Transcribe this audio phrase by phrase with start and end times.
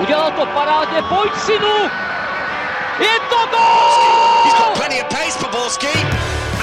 [0.00, 1.76] Udělal to parádně, pojď synu!
[2.98, 4.44] Je to gol!
[4.44, 5.98] He's got plenty of pace for Borski.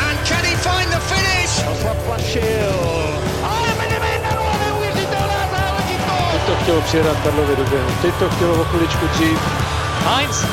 [0.07, 1.63] And can he find the finish?
[3.43, 6.31] Ale Benevenero, neuvěřitelná záležitost!
[6.31, 7.89] Teď to chtělo přijedat Karlovi do běhu.
[8.02, 9.39] Teď to chtělo o chviličku dřív.
[10.05, 10.46] Heinz.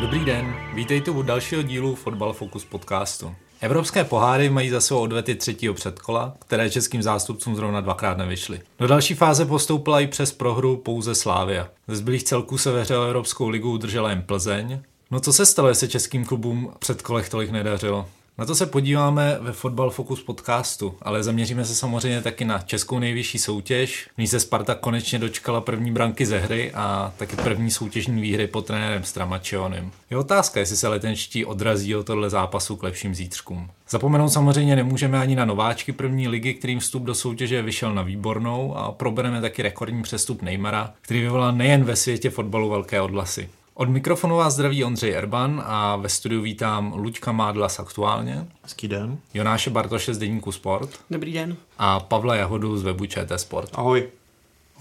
[0.00, 3.34] Dobrý den, vítejte u dalšího dílu Fotbal Focus podcastu.
[3.62, 8.60] Evropské poháry mají za svou odvety třetího předkola, které českým zástupcům zrovna dvakrát nevyšly.
[8.78, 11.68] Do další fáze postoupila i přes prohru pouze Slávia.
[11.88, 14.80] Ze zbylých celků se ve Evropskou ligu udržela jen Plzeň.
[15.10, 18.08] No co se stalo, jestli českým klubům před kolech tolik nedařilo?
[18.42, 22.98] Na to se podíváme ve Fotbal Focus podcastu, ale zaměříme se samozřejmě taky na českou
[22.98, 24.08] nejvyšší soutěž.
[24.14, 28.46] V ní se Sparta konečně dočkala první branky ze hry a taky první soutěžní výhry
[28.46, 29.90] pod trenérem Stramačionem.
[30.10, 33.70] Je otázka, jestli se letenští odrazí od tohle zápasu k lepším zítřkům.
[33.88, 38.76] Zapomenout samozřejmě nemůžeme ani na nováčky první ligy, kterým vstup do soutěže vyšel na výbornou
[38.76, 43.48] a probereme taky rekordní přestup Neymara, který vyvolal nejen ve světě fotbalu velké odhlasy.
[43.74, 48.88] Od mikrofonu vás zdraví Ondřej Erban a ve studiu vítám Luďka Mádla z Aktuálně, Hezký
[48.88, 49.18] den.
[49.34, 51.56] Jonáše Bartoše z Deníku Sport Dobrý den.
[51.78, 53.70] a Pavla Jahodu z webu ČT Sport.
[53.72, 54.08] Ahoj.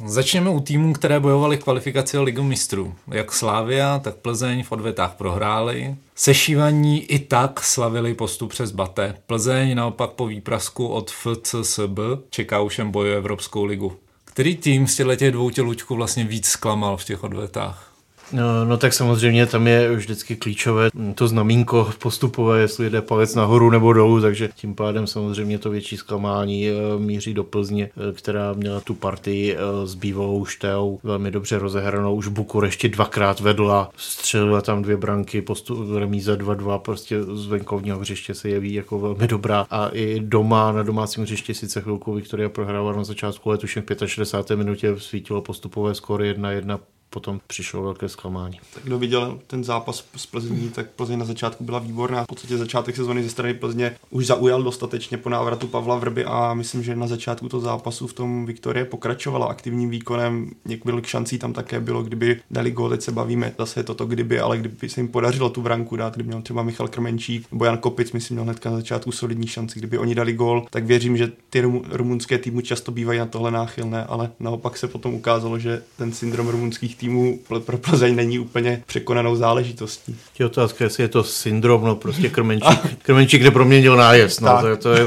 [0.06, 2.95] Začněme u týmů, které bojovaly kvalifikaci o ligu mistrů.
[3.08, 5.95] Jak Slávia, tak Plzeň v odvetách prohráli.
[6.16, 9.16] Sešívaní i tak slavili postup přes Bate.
[9.28, 13.98] Plzeň naopak po výprasku od FCSB čeká už jen boju Evropskou ligu.
[14.26, 17.91] Který tým z těchto dvou tělučků vlastně víc zklamal v těch odvetách?
[18.34, 23.70] No, no tak samozřejmě tam je vždycky klíčové to znamínko postupové, jestli jde palec nahoru
[23.70, 28.54] nebo dolů, takže tím pádem samozřejmě to větší zklamání eh, míří do Plzně, eh, která
[28.54, 32.16] měla tu partii eh, s bývalou Šteou velmi dobře rozehranou.
[32.16, 38.34] Už Bukurešti dvakrát vedla, střelila tam dvě branky, postup, remíza 2-2, prostě z venkovního hřiště
[38.34, 39.66] se jeví jako velmi dobrá.
[39.70, 44.08] A i doma, na domácím hřišti sice chvilku Viktoria prohrávala na začátku, ale tuším v
[44.08, 44.58] 65.
[44.58, 46.80] minutě svítilo postupové skóre 1-1
[47.14, 48.60] potom přišlo velké zklamání.
[48.73, 52.23] Tak kdo viděl ten zápas s Plzní, tak Plzeň na začátku byla výborná.
[52.23, 56.54] V podstatě začátek sezóny ze strany Plzně už zaujal dostatečně po návratu Pavla Vrby a
[56.54, 60.52] myslím, že na začátku toho zápasu v tom Viktorie pokračovala aktivním výkonem.
[60.66, 64.39] Několik šancí tam také bylo, kdyby dali gól, teď se bavíme, zase je toto kdyby,
[64.39, 68.11] ale kdyby se jim podařilo tu branku dát, kdyby měl třeba Michal Krmenčík, Bojan Kopic,
[68.11, 71.61] myslím, měl hnedka na začátku solidní šanci, kdyby oni dali gól, tak věřím, že ty
[71.89, 76.48] rumunské týmy často bývají na tohle náchylné, ale naopak se potom ukázalo, že ten syndrom
[76.48, 80.17] rumunských týmů pro Plzeň není úplně překonanou záležitostí.
[80.39, 84.94] Je otázka, jestli je to syndrom, no prostě krmenčík, krmenčík neproměnil nájezd, no, to, to
[84.94, 85.06] je,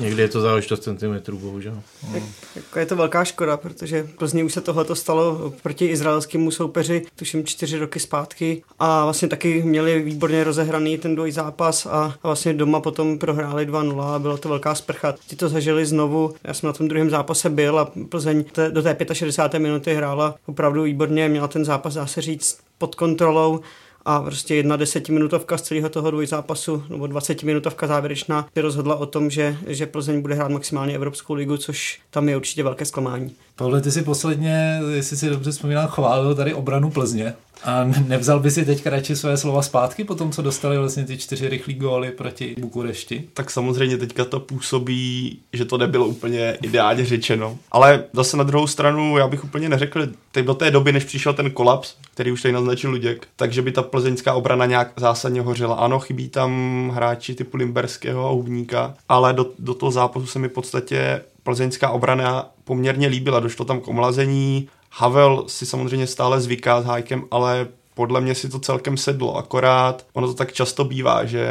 [0.00, 1.82] někdy je to záležitost centimetrů, bohužel.
[2.12, 2.22] Tak,
[2.56, 7.44] jako je to velká škoda, protože Plzni už se tohle stalo proti izraelskému soupeři, tuším
[7.44, 11.90] čtyři roky zpátky a vlastně taky měli výborně rozehraný ten dvojzápas a,
[12.22, 15.14] a vlastně doma potom prohráli 2-0 a bylo to velká sprcha.
[15.26, 18.96] Ti to zažili znovu, já jsem na tom druhém zápase byl a Plzeň do té
[19.12, 19.60] 65.
[19.60, 23.60] minuty hrála opravdu výborně, měla ten zápas, dá se říct, pod kontrolou
[24.04, 29.06] a prostě jedna desetiminutovka z celého toho dvojzápasu nebo 20 minutovka závěrečná by rozhodla o
[29.06, 33.36] tom, že, že Plzeň bude hrát maximálně Evropskou ligu, což tam je určitě velké zklamání.
[33.58, 37.34] Pavle, ty si posledně, jestli si dobře vzpomínám, chválil tady obranu Plzně.
[37.64, 41.18] A nevzal by si teď radši své slova zpátky po tom, co dostali vlastně ty
[41.18, 43.24] čtyři rychlé góly proti Bukurešti?
[43.34, 47.58] Tak samozřejmě teďka to působí, že to nebylo úplně ideálně řečeno.
[47.72, 51.34] Ale zase na druhou stranu, já bych úplně neřekl, teď do té doby, než přišel
[51.34, 55.74] ten kolaps, který už tady naznačil Luděk, takže by ta plzeňská obrana nějak zásadně hořela.
[55.74, 60.48] Ano, chybí tam hráči typu Limberského a Hubníka, ale do, do toho zápasu se mi
[60.48, 63.40] v podstatě plzeňská obrana poměrně líbila.
[63.40, 68.48] Došlo tam k omlazení, Havel si samozřejmě stále zvyká s Hajkem, ale podle mě si
[68.48, 71.48] to celkem sedlo, akorát ono to tak často bývá, že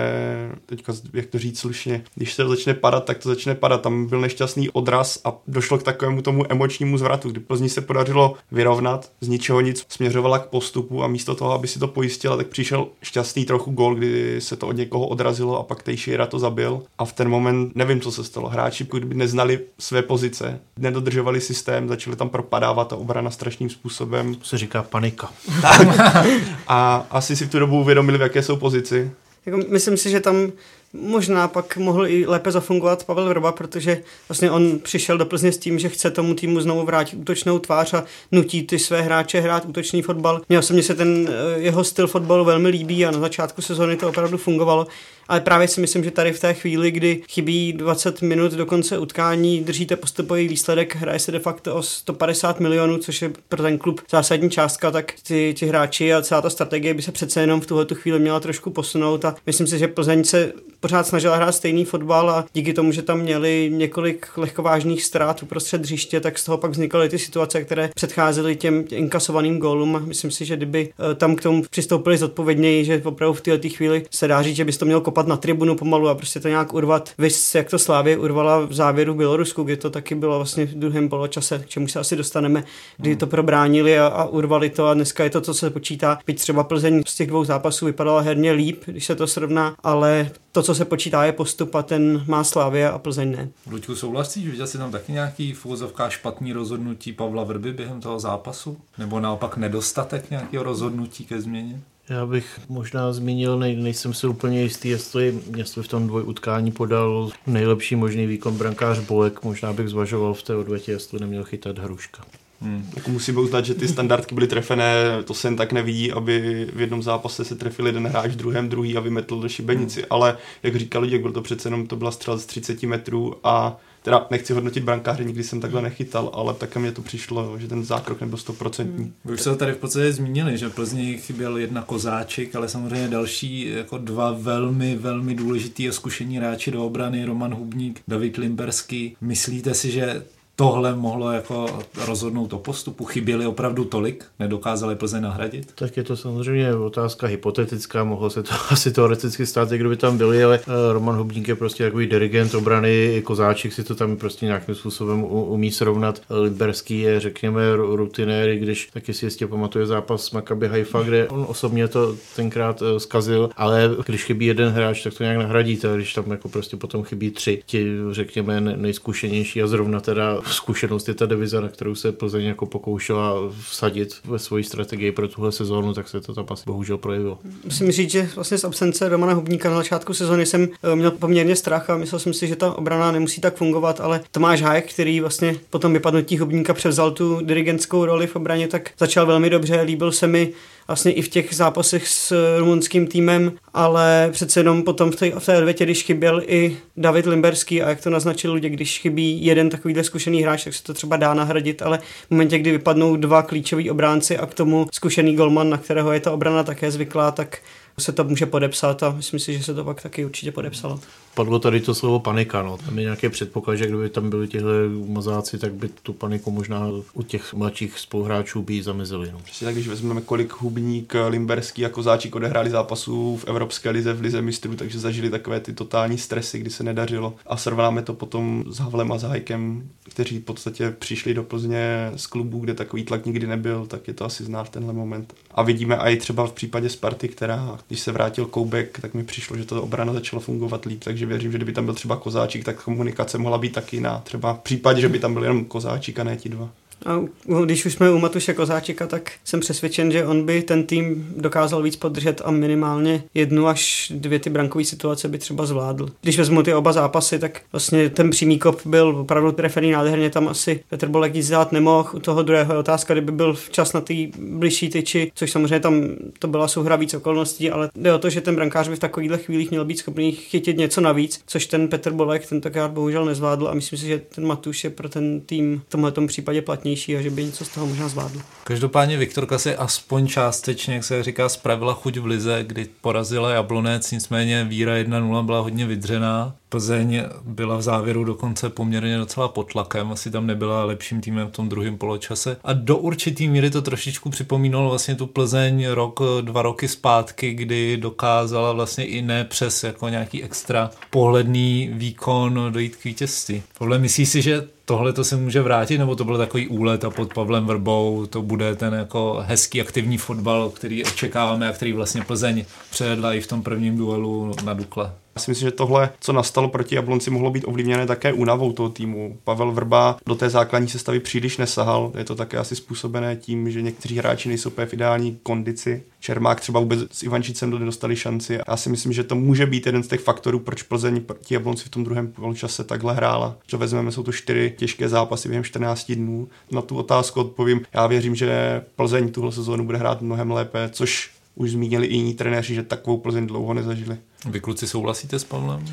[0.65, 3.81] teďka, jak to říct slušně, když se začne padat, tak to začne padat.
[3.81, 8.35] Tam byl nešťastný odraz a došlo k takovému tomu emočnímu zvratu, kdy Plzni se podařilo
[8.51, 12.47] vyrovnat, z ničeho nic směřovala k postupu a místo toho, aby si to pojistila, tak
[12.47, 16.83] přišel šťastný trochu gol, kdy se to od někoho odrazilo a pak Tejšíra to zabil
[16.97, 18.49] a v ten moment nevím, co se stalo.
[18.49, 24.35] Hráči, kdyby neznali své pozice, nedodržovali systém, začali tam propadávat a obrana strašným způsobem.
[24.35, 25.29] To se říká panika.
[26.67, 29.11] a asi si v tu dobu uvědomili, v jaké jsou pozici.
[29.45, 30.51] Jako, myslím si, že tam
[30.93, 35.57] možná pak mohl i lépe zafungovat Pavel Vrba, protože vlastně on přišel do Plzně s
[35.57, 39.65] tím, že chce tomu týmu znovu vrátit útočnou tvář a nutí ty své hráče hrát
[39.65, 40.41] útočný fotbal.
[40.49, 44.87] Mně se ten jeho styl fotbalu velmi líbí a na začátku sezóny to opravdu fungovalo,
[45.27, 48.97] ale právě si myslím, že tady v té chvíli, kdy chybí 20 minut do konce
[48.97, 53.77] utkání, držíte postupový výsledek, hraje se de facto o 150 milionů, což je pro ten
[53.77, 57.61] klub zásadní částka, tak ty, ty hráči a celá ta strategie by se přece jenom
[57.61, 61.51] v tuhle chvíli měla trošku posunout a myslím si, že Plzeň se pořád snažila hrát
[61.51, 66.45] stejný fotbal a díky tomu, že tam měli několik lehkovážných ztrát uprostřed hřiště, tak z
[66.45, 70.03] toho pak vznikaly ty situace, které předcházely těm inkasovaným gólům.
[70.05, 74.05] Myslím si, že kdyby eh, tam k tomu přistoupili zodpovědněji, že opravdu v této chvíli
[74.11, 76.73] se dá říct, že bys to měl kopat na tribunu pomalu a prostě to nějak
[76.73, 77.09] urvat.
[77.17, 80.73] Vys, jak to Slávě urvala v závěru v Bělorusku, kde to taky bylo vlastně v
[80.73, 82.63] druhém poločase, k čemu se asi dostaneme,
[82.97, 86.19] kdy to probránili a, a urvali to a dneska je to, co se počítá.
[86.27, 90.29] Byť třeba Plzeň z těch dvou zápasů vypadala herně líp, když se to srovná, ale
[90.51, 93.49] to, co se počítá, je postup a ten má Slávě a Plzeň ne.
[93.71, 94.47] Luďku, souhlasíš?
[94.47, 95.65] Viděl jsi tam taky nějaký v
[96.09, 98.77] špatný rozhodnutí Pavla Vrby během toho zápasu?
[98.97, 101.81] Nebo naopak nedostatek nějakého rozhodnutí ke změně?
[102.09, 106.71] Já bych možná zmínil, nej, nejsem si úplně jistý, jestli, jestli v tom dvoj utkání
[106.71, 111.77] podal nejlepší možný výkon brankář Bolek, možná bych zvažoval v té odvětě, jestli neměl chytat
[111.77, 112.23] Hruška.
[112.61, 112.89] Hmm.
[112.95, 116.81] Jako musíme uznat, že ty standardky byly trefené, to se jen tak nevidí, aby v
[116.81, 120.07] jednom zápase se trefil jeden hráč, v druhém druhý a vymetl do šibenici, hmm.
[120.09, 123.77] ale jak říkal Luděk, byl to přece jenom, to byla střel z 30 metrů a
[124.07, 127.83] teda nechci hodnotit brankáře, nikdy jsem takhle nechytal, ale také mě to přišlo, že ten
[127.83, 129.03] zákrok nebyl stoprocentní.
[129.03, 129.13] Hmm.
[129.25, 133.69] Vy už se tady v podstatě zmínili, že Plzni chyběl jedna kozáček, ale samozřejmě další
[133.69, 139.15] jako dva velmi, velmi důležitý a zkušení hráči do obrany, Roman Hubník, David Limberský.
[139.21, 140.23] Myslíte si, že
[140.59, 143.05] tohle mohlo jako rozhodnout o postupu?
[143.05, 144.25] Chyběli opravdu tolik?
[144.39, 145.71] Nedokázali Plzeň nahradit?
[145.75, 150.43] Tak je to samozřejmě otázka hypotetická, mohlo se to asi teoreticky stát, kdyby tam byli,
[150.43, 154.45] ale eh, Roman Hubník je prostě takový dirigent obrany, jako záček si to tam prostě
[154.45, 156.21] nějakým způsobem umí srovnat.
[156.29, 161.45] Liberský je, řekněme, rutinéry, když taky si jistě pamatuje zápas s Maccabi Haifa, kde on
[161.49, 166.13] osobně to tenkrát eh, zkazil, ale když chybí jeden hráč, tak to nějak nahradíte, když
[166.13, 171.25] tam jako prostě potom chybí tři, ti řekněme nejzkušenější a zrovna teda zkušenost je ta
[171.25, 173.33] divize, na kterou se Plzeň jako pokoušela
[173.69, 177.39] vsadit ve své strategii pro tuhle sezónu, tak se to tam asi bohužel projevilo.
[177.65, 181.55] Musím říct, že vlastně z absence Romana Hubníka na začátku sezóny jsem eh, měl poměrně
[181.55, 185.21] strach a myslel jsem si, že ta obrana nemusí tak fungovat, ale Tomáš Hájek, který
[185.21, 190.11] vlastně potom vypadnutí Hubníka převzal tu dirigentskou roli v obraně, tak začal velmi dobře, líbil
[190.11, 190.53] se mi
[190.87, 195.45] vlastně i v těch zápasech s rumunským týmem, ale přece jenom potom v té, v
[195.45, 199.69] té odvětě, když chyběl i David Limberský a jak to naznačil lidi, když chybí jeden
[199.69, 203.43] takovýhle zkušený hráč, tak se to třeba dá nahradit, ale v momentě, kdy vypadnou dva
[203.43, 207.57] klíčoví obránci a k tomu zkušený golman, na kterého je ta obrana také zvyklá, tak
[207.99, 210.99] se to může podepsat a myslím si, že se to pak taky určitě podepsalo
[211.37, 212.61] padlo tady to slovo panika.
[212.61, 212.77] No.
[212.77, 214.73] Tam je nějaké předpoklad, že kdyby tam byli těhle
[215.07, 219.29] mazáci, tak by tu paniku možná u těch mladších spoluhráčů by zamezili.
[219.31, 219.39] No.
[219.43, 224.21] Přesně tak, když vezmeme, kolik Hubník, Limberský a Kozáčík odehráli zápasů v Evropské lize, v
[224.21, 227.35] lize mistrů, takže zažili takové ty totální stresy, kdy se nedařilo.
[227.47, 232.27] A srovnáme to potom s Havlem a Zahajkem, kteří v podstatě přišli do Plzně z
[232.27, 235.33] klubu, kde takový tlak nikdy nebyl, tak je to asi znát v tenhle moment.
[235.51, 239.57] A vidíme i třeba v případě Sparty, která, když se vrátil Koubek, tak mi přišlo,
[239.57, 242.83] že to obrana začala fungovat líp, takže věřím, že kdyby tam byl třeba Kozáčík, tak
[242.83, 244.19] komunikace mohla být taky jiná.
[244.19, 246.69] Třeba v případě, že by tam byl jenom Kozáčík a ne ti dva.
[247.05, 247.21] A
[247.63, 251.81] když už jsme u Matuše Kozáčika, tak jsem přesvědčen, že on by ten tým dokázal
[251.81, 256.09] víc podržet a minimálně jednu až dvě ty brankové situace by třeba zvládl.
[256.21, 260.47] Když vezmu ty oba zápasy, tak vlastně ten přímý kop byl opravdu trefený nádherně, tam
[260.47, 262.09] asi Petr Bolek nic dát nemohl.
[262.13, 266.03] U toho druhého je otázka, kdyby byl včas na té bližší tyči, což samozřejmě tam
[266.39, 269.37] to byla souhra víc okolností, ale jde o to, že ten brankář by v takovýchhle
[269.37, 273.73] chvílích měl být schopný chytit něco navíc, což ten Petr Bolek tentokrát bohužel nezvládl a
[273.73, 277.21] myslím si, že ten Matuš je pro ten tým v tomhle případě platný kvalitnější a
[277.21, 278.41] že by něco z toho možná zvládl.
[278.63, 284.11] Každopádně Viktorka si aspoň částečně, jak se říká, spravila chuť v lize, kdy porazila Jablonec,
[284.11, 286.55] nicméně víra 1-0 byla hodně vydřená.
[286.69, 291.51] Plzeň byla v závěru dokonce poměrně docela pod tlakem, asi tam nebyla lepším týmem v
[291.51, 292.57] tom druhém poločase.
[292.63, 297.97] A do určitý míry to trošičku připomínalo vlastně tu Plzeň rok, dva roky zpátky, kdy
[297.97, 303.63] dokázala vlastně i ne přes jako nějaký extra pohledný výkon dojít k vítězství.
[303.77, 307.09] Podle myslí si, že tohle to se může vrátit, nebo to byl takový úlet a
[307.09, 312.21] pod Pavlem Vrbou to bude ten jako hezký aktivní fotbal, který očekáváme a který vlastně
[312.21, 315.11] Plzeň předla i v tom prvním duelu na Dukle.
[315.37, 318.89] Já si myslím, že tohle, co nastalo proti Jablonci, mohlo být ovlivněné také únavou toho
[318.89, 319.37] týmu.
[319.43, 322.11] Pavel Vrba do té základní sestavy příliš nesahal.
[322.17, 326.03] Je to také asi způsobené tím, že někteří hráči nejsou v ideální kondici.
[326.19, 328.59] Čermák třeba vůbec s Ivančicem nedostali šanci.
[328.67, 331.85] Já si myslím, že to může být jeden z těch faktorů, proč Plzeň proti Jablonci
[331.85, 333.57] v tom druhém poločase takhle hrála.
[333.67, 336.47] Co vezmeme, jsou to čtyři těžké zápasy během 14 dnů.
[336.71, 337.81] Na tu otázku odpovím.
[337.93, 342.33] Já věřím, že Plzeň tuhle sezónu bude hrát mnohem lépe, což už zmínili i jiní
[342.33, 344.17] trenéři, že takovou Plzeň dlouho nezažili.
[344.49, 345.85] Vy kluci souhlasíte s Pavlem?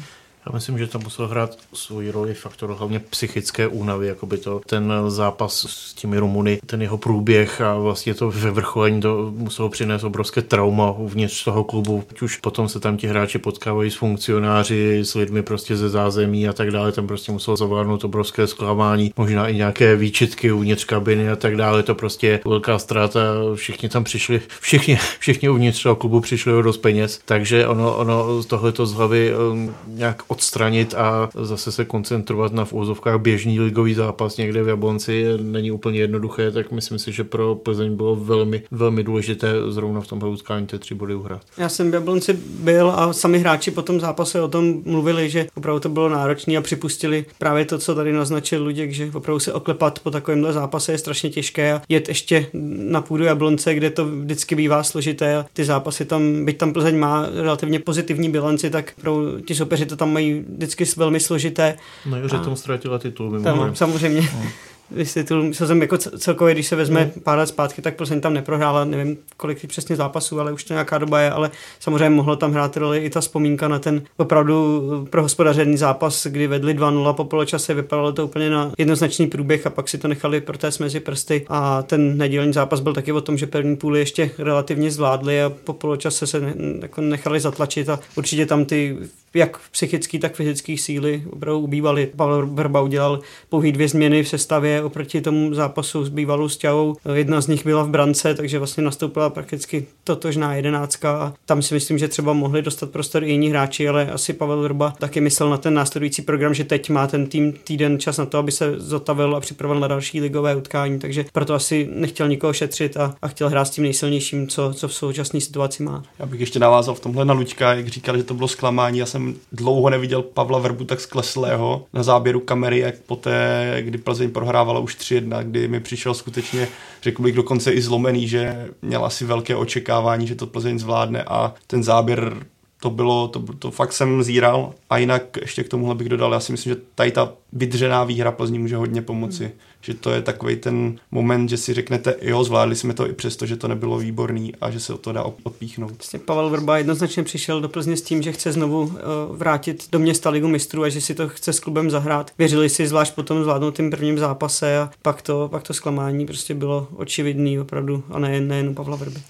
[0.46, 4.60] Já myslím, že tam musel hrát svoji roli faktor hlavně psychické únavy, jako by to
[4.66, 9.68] ten zápas s těmi Rumuny, ten jeho průběh a vlastně to ve vrcholení to muselo
[9.68, 12.04] přinést obrovské trauma uvnitř toho klubu.
[12.10, 16.48] Ať už potom se tam ti hráči potkávají s funkcionáři, s lidmi prostě ze zázemí
[16.48, 21.30] a tak dále, tam prostě muselo zavládnout obrovské zklamání, možná i nějaké výčitky uvnitř kabiny
[21.30, 23.20] a tak dále, to prostě je velká ztráta,
[23.54, 28.42] všichni tam přišli, všichni, všichni uvnitř toho klubu přišli o dost peněz, takže ono, ono
[28.42, 33.60] tohle to z hlavy um, nějak odstranit a zase se koncentrovat na v úzovkách běžný
[33.60, 38.16] ligový zápas někde v Jablonci není úplně jednoduché, tak myslím si, že pro Plzeň bylo
[38.16, 41.42] velmi, velmi důležité zrovna v tomhle utkání ty tři body uhrát.
[41.58, 45.46] Já jsem v Jablonci byl a sami hráči po tom zápase o tom mluvili, že
[45.54, 49.52] opravdu to bylo náročné a připustili právě to, co tady naznačil Luděk, že opravdu se
[49.52, 52.46] oklepat po takovémhle zápase je strašně těžké a jet ještě
[52.92, 56.98] na půdu Jablonce, kde to vždycky bývá složité a ty zápasy tam, byť tam Plzeň
[56.98, 61.76] má relativně pozitivní bilanci, tak pro ti soupeři to tam mají vždycky velmi složité.
[62.06, 63.42] No Joře tomu ztratila titul.
[63.42, 64.20] Tam, samozřejmě.
[64.34, 64.50] No
[65.14, 67.22] titul, jsem jako celkově, když se vezme mm.
[67.22, 70.98] pár let zpátky, tak Plzeň tam neprohrála, nevím kolik přesně zápasů, ale už to nějaká
[70.98, 71.50] doba je, ale
[71.80, 76.46] samozřejmě mohlo tam hrát roli i ta vzpomínka na ten opravdu pro hospodařený zápas, kdy
[76.46, 80.40] vedli 2-0 po poločase, vypadalo to úplně na jednoznačný průběh a pak si to nechali
[80.40, 84.30] protéct mezi prsty a ten nedělní zápas byl taky o tom, že první půli ještě
[84.38, 88.98] relativně zvládli a po poločase se ne, jako nechali zatlačit a určitě tam ty
[89.34, 92.10] jak psychický, tak fyzický síly opravdu ubývaly.
[92.16, 96.96] Pavel Vrba udělal pouhý dvě změny v sestavě oproti tomu zápasu s bývalou stěhou.
[97.14, 101.74] Jedna z nich byla v brance, takže vlastně nastoupila prakticky totožná jedenáctka a tam si
[101.74, 105.50] myslím, že třeba mohli dostat prostor i jiní hráči, ale asi Pavel Vrba taky myslel
[105.50, 108.74] na ten následující program, že teď má ten tým týden čas na to, aby se
[108.76, 113.28] zotavil a připravil na další ligové utkání, takže proto asi nechtěl nikoho šetřit a, a
[113.28, 116.02] chtěl hrát s tím nejsilnějším, co, co v současné situaci má.
[116.18, 118.98] Já bych ještě navázal v tomhle na Luďka, jak říkal, že to bylo zklamání.
[118.98, 124.30] Já jsem dlouho neviděl Pavla Vrbu tak skleslého na záběru kamery, jak poté, kdy Plzeň
[124.30, 126.68] prohrávala už 3-1, kdy mi přišel skutečně,
[127.02, 131.54] řekl bych dokonce i zlomený, že měl asi velké očekávání, že to Plzeň zvládne a
[131.66, 132.46] ten záběr
[132.84, 134.74] to bylo, to, to fakt jsem zíral.
[134.90, 138.32] A jinak ještě k tomuhle bych dodal, já si myslím, že tady ta vydřená výhra
[138.32, 139.44] Plzní může hodně pomoci.
[139.44, 139.52] Hmm
[139.84, 143.46] že to je takový ten moment, že si řeknete, jo, zvládli jsme to i přesto,
[143.46, 145.90] že to nebylo výborný a že se o to dá odpíchnout.
[145.90, 148.90] Vlastně Pavel Vrba jednoznačně přišel do Plzně s tím, že chce znovu uh,
[149.36, 152.30] vrátit do města Ligu mistrů a že si to chce s klubem zahrát.
[152.38, 156.54] Věřili si zvlášť potom zvládnout tím prvním zápase a pak to, pak to zklamání prostě
[156.54, 159.20] bylo očividný opravdu a ne, nejen Pavla Vrby.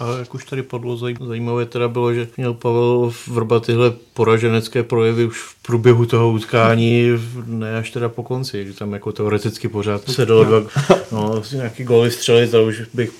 [0.00, 5.24] A jak už tady padlo, zajímavé teda bylo, že měl Pavel Vrba tyhle poraženecké projevy
[5.24, 7.08] už v průběhu toho utkání,
[7.46, 10.62] ne až teda po konci, že tam jako teoreticky pořád se dalo dva,
[11.12, 13.12] no, nějaký góly střelit a už bych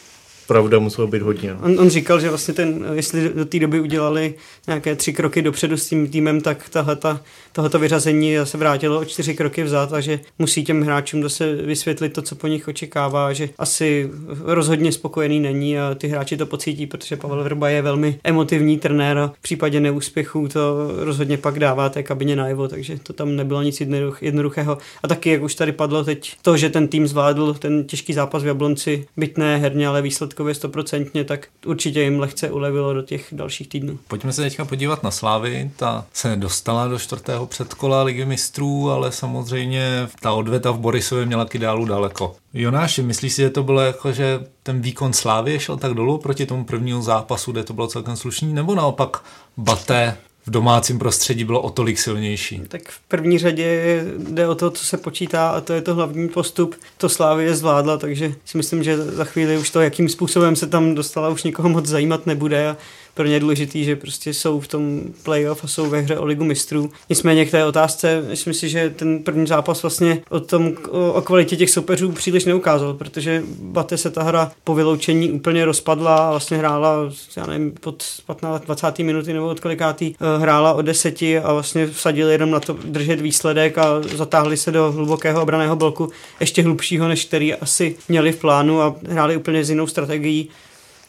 [0.47, 1.55] pravda muselo být hodně.
[1.55, 1.59] No.
[1.63, 4.35] On, on říkal, že vlastně ten, jestli do té doby udělali
[4.67, 7.21] nějaké tři kroky dopředu s tím týmem, tak tahleta,
[7.53, 12.23] tohleto vyřazení se vrátilo o čtyři kroky vzad že musí těm hráčům zase vysvětlit to,
[12.23, 17.17] co po nich očekává, že asi rozhodně spokojený není a ty hráči to pocítí, protože
[17.17, 22.03] Pavel Vrba je velmi emotivní trenér a v případě neúspěchů to rozhodně pak dává té
[22.03, 23.83] kabině najevo, takže to tam nebylo nic
[24.21, 24.79] jednoduchého.
[25.03, 28.43] A taky, jak už tady padlo teď, to, že ten tým zvládl ten těžký zápas
[28.43, 33.27] v Jablonci, byť ne herně, ale výsledkově stoprocentně, tak určitě jim lehce ulevilo do těch
[33.33, 33.99] dalších týdnů.
[34.09, 35.71] Pojďme se teďka podívat na Slávy.
[35.77, 41.45] Ta se dostala do čtvrtého předkola Ligy mistrů, ale samozřejmě ta odveta v Borisově měla
[41.45, 42.37] k ideálu daleko.
[42.55, 46.47] Jonáši, myslíš si, že to bylo jako, že ten výkon Slávy šel tak dolů proti
[46.47, 49.25] tomu prvnímu zápasu, kde to bylo celkem slušný, nebo naopak
[49.57, 52.63] Baté v domácím prostředí bylo o tolik silnější.
[52.69, 56.29] Tak v první řadě jde o to, co se počítá a to je to hlavní
[56.29, 56.75] postup.
[56.97, 60.95] To Slávě zvládla, takže si myslím, že za chvíli už to, jakým způsobem se tam
[60.95, 62.77] dostala, už nikoho moc zajímat nebude a
[63.15, 66.45] pro ně důležitý, že prostě jsou v tom playoff a jsou ve hře o ligu
[66.45, 66.91] mistrů.
[67.09, 71.23] Nicméně k té otázce, myslím si, že ten první zápas vlastně o tom, o, o
[71.23, 76.31] kvalitě těch soupeřů příliš neukázal, protože Bate se ta hra po vyloučení úplně rozpadla a
[76.31, 76.97] vlastně hrála,
[77.37, 78.99] já nevím, pod 15, 20.
[78.99, 83.21] minuty nebo od kolikátý, eh, hrála o deseti a vlastně vsadili jenom na to držet
[83.21, 88.41] výsledek a zatáhli se do hlubokého obraného bloku, ještě hlubšího, než který asi měli v
[88.41, 90.49] plánu a hráli úplně s jinou strategií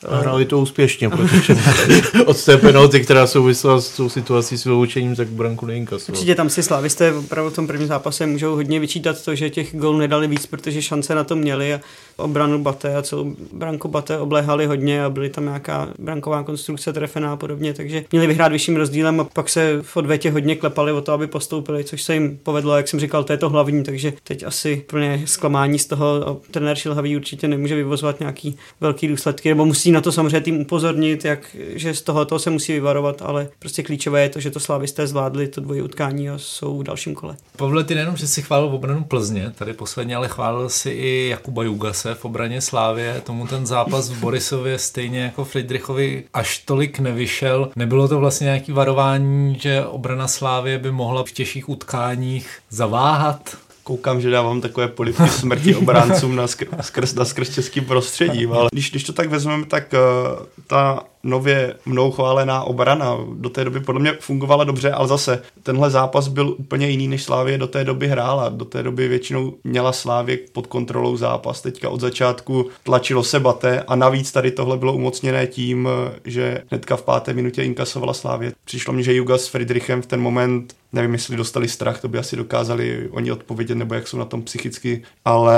[0.10, 1.58] a hráli to úspěšně, protože
[2.26, 6.18] od té penalty, která souvisela s tou situací s vyloučením, tak branku neinkasovali.
[6.18, 9.76] Určitě tam si slavisté opravdu v tom prvním zápase můžou hodně vyčítat to, že těch
[9.76, 11.80] gólů nedali víc, protože šance na to měli a
[12.18, 17.34] obranu Bate a celou branku Bate obléhali hodně a byly tam nějaká branková konstrukce trefená
[17.34, 21.02] a podobně, takže měli vyhrát vyšším rozdílem a pak se v odvětě hodně klepali o
[21.02, 24.14] to, aby postoupili, což se jim povedlo, jak jsem říkal, to je to hlavní, takže
[24.24, 29.66] teď asi plně zklamání z toho trenér Šilhavý určitě nemůže vyvozovat nějaký velký důsledky, nebo
[29.66, 33.84] musí na to samozřejmě tým upozornit, jak, že z tohoto se musí vyvarovat, ale prostě
[33.84, 37.38] klíčové je to, že to slavisté zvládli to dvojí utkání a jsou v dalším kole.
[37.58, 41.64] Pavle, ty nejenom, že si chválil obranu Plzně, tady posledně, ale chválil si i Jakuba
[42.06, 43.22] Jugase v obraně Slávě.
[43.26, 47.70] Tomu ten zápas v Borisově stejně jako Friedrichovi až tolik nevyšel.
[47.76, 53.58] Nebylo to vlastně nějaký varování, že obrana Slávě by mohla v těžších utkáních zaváhat?
[53.84, 58.70] koukám, že dávám takové polipky smrti obráncům na skr- skrz, na skrz českým prostředím, ale
[58.72, 63.80] když, když to tak vezmeme, tak uh, ta nově mnou chválená obrana do té doby
[63.80, 67.84] podle mě fungovala dobře, ale zase tenhle zápas byl úplně jiný, než Slávě do té
[67.84, 68.50] doby hrála.
[68.50, 71.62] Do té doby většinou měla Slávě pod kontrolou zápas.
[71.62, 75.90] Teďka od začátku tlačilo se bate a navíc tady tohle bylo umocněné tím,
[76.26, 78.52] že hnedka v páté minutě inkasovala Slávě.
[78.66, 82.18] Přišlo mi, že Juga s Friedrichem v ten moment nevím, jestli dostali strach, to by
[82.18, 85.58] asi dokázali oni odpovědět, nebo jak jsou na tom psychicky, ale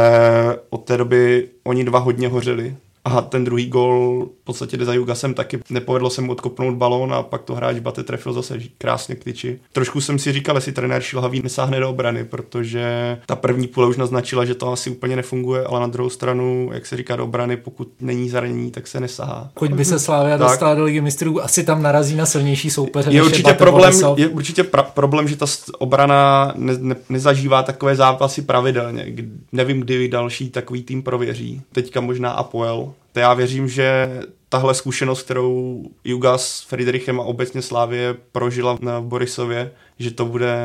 [0.70, 4.94] od té doby oni dva hodně hořeli a ten druhý gol v podstatě jde za
[4.94, 5.60] Jugasem taky.
[5.70, 9.60] Nepovedlo se mu odkopnout balón a pak to hráč Bate trefil zase krásně k tyči.
[9.72, 13.98] Trošku jsem si říkal, jestli trenér Šilhavý nesáhne do obrany, protože ta první půle už
[13.98, 17.58] naznačila, že to asi úplně nefunguje, ale na druhou stranu, jak se říká do obrany,
[17.58, 19.50] pokud není zranění, tak se nesahá.
[19.54, 23.12] Pokud by se Slávia dostala do ligy mistrů, asi tam narazí na silnější soupeře.
[23.12, 25.46] Je určitě, je problém, je určitě pra- problém, že ta
[25.80, 29.14] obrana ne, ne, nezažívá takové zápasy pravidelně.
[29.52, 31.62] Nevím, kdy další takový tým prověří.
[31.72, 34.10] Teďka možná Apoel, to já věřím, že
[34.50, 40.56] tahle zkušenost, kterou Juga s Friedrichem a obecně Slávě prožila v Borisově, že to bude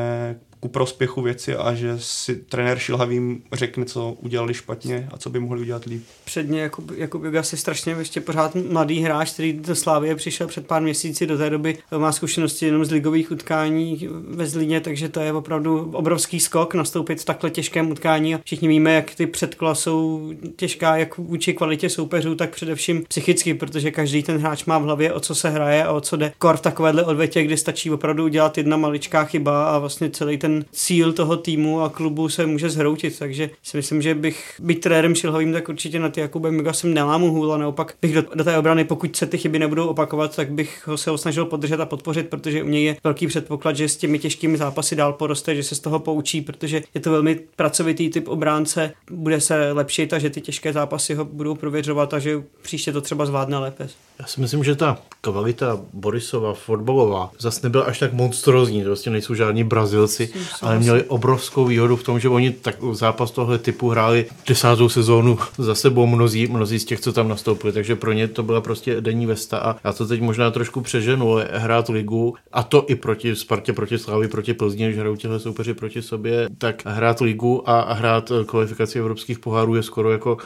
[0.61, 5.39] ku prospěchu věci a že si trenér Šilhavým řekne, co udělali špatně a co by
[5.39, 6.03] mohli udělat líp.
[6.25, 10.67] Předně Jakub, Jakub Jugas je strašně ještě pořád mladý hráč, který do Slávie přišel před
[10.67, 15.19] pár měsíci, do té doby má zkušenosti jenom z ligových utkání ve Zlíně, takže to
[15.19, 20.31] je opravdu obrovský skok nastoupit v takhle těžkém utkání všichni víme, jak ty předkola jsou
[20.55, 25.13] těžká, jak vůči kvalitě soupeřů, tak především psychicky, protože každý ten hráč má v hlavě,
[25.13, 26.33] o co se hraje a o co jde.
[26.37, 30.50] Kor v takovéhle odvětě, kdy stačí opravdu udělat jedna maličká chyba a vlastně celý ten
[30.51, 34.81] ten cíl toho týmu a klubu se může zhroutit, takže si myslím, že bych být
[34.81, 38.23] trenérem Šilhovým, tak určitě na ty Jakubem Miga jsem nelámu hůl a naopak bych do,
[38.35, 41.45] do, té obrany, pokud se ty chyby nebudou opakovat, tak bych ho se ho snažil
[41.45, 45.13] podržet a podpořit, protože u něj je velký předpoklad, že s těmi těžkými zápasy dál
[45.13, 49.71] poroste, že se z toho poučí, protože je to velmi pracovitý typ obránce, bude se
[49.71, 53.57] lepšit a že ty těžké zápasy ho budou prověřovat a že příště to třeba zvládne
[53.57, 53.87] lépe.
[54.19, 59.11] Já si myslím, že ta kvalita Borisova fotbalová zase nebyla až tak monstrózní, to vlastně
[59.11, 60.29] nejsou žádní Brazilci,
[60.61, 65.39] ale měli obrovskou výhodu v tom, že oni tak zápas tohle typu hráli desátou sezónu
[65.57, 69.01] za sebou mnozí, mnozí z těch, co tam nastoupili, takže pro ně to byla prostě
[69.01, 72.95] denní vesta a já to teď možná trošku přeženu, ale hrát ligu a to i
[72.95, 77.69] proti Spartě, proti Slávy, proti Plzni, když hrajou těhle soupeři proti sobě, tak hrát ligu
[77.69, 80.37] a hrát kvalifikaci evropských pohárů je skoro jako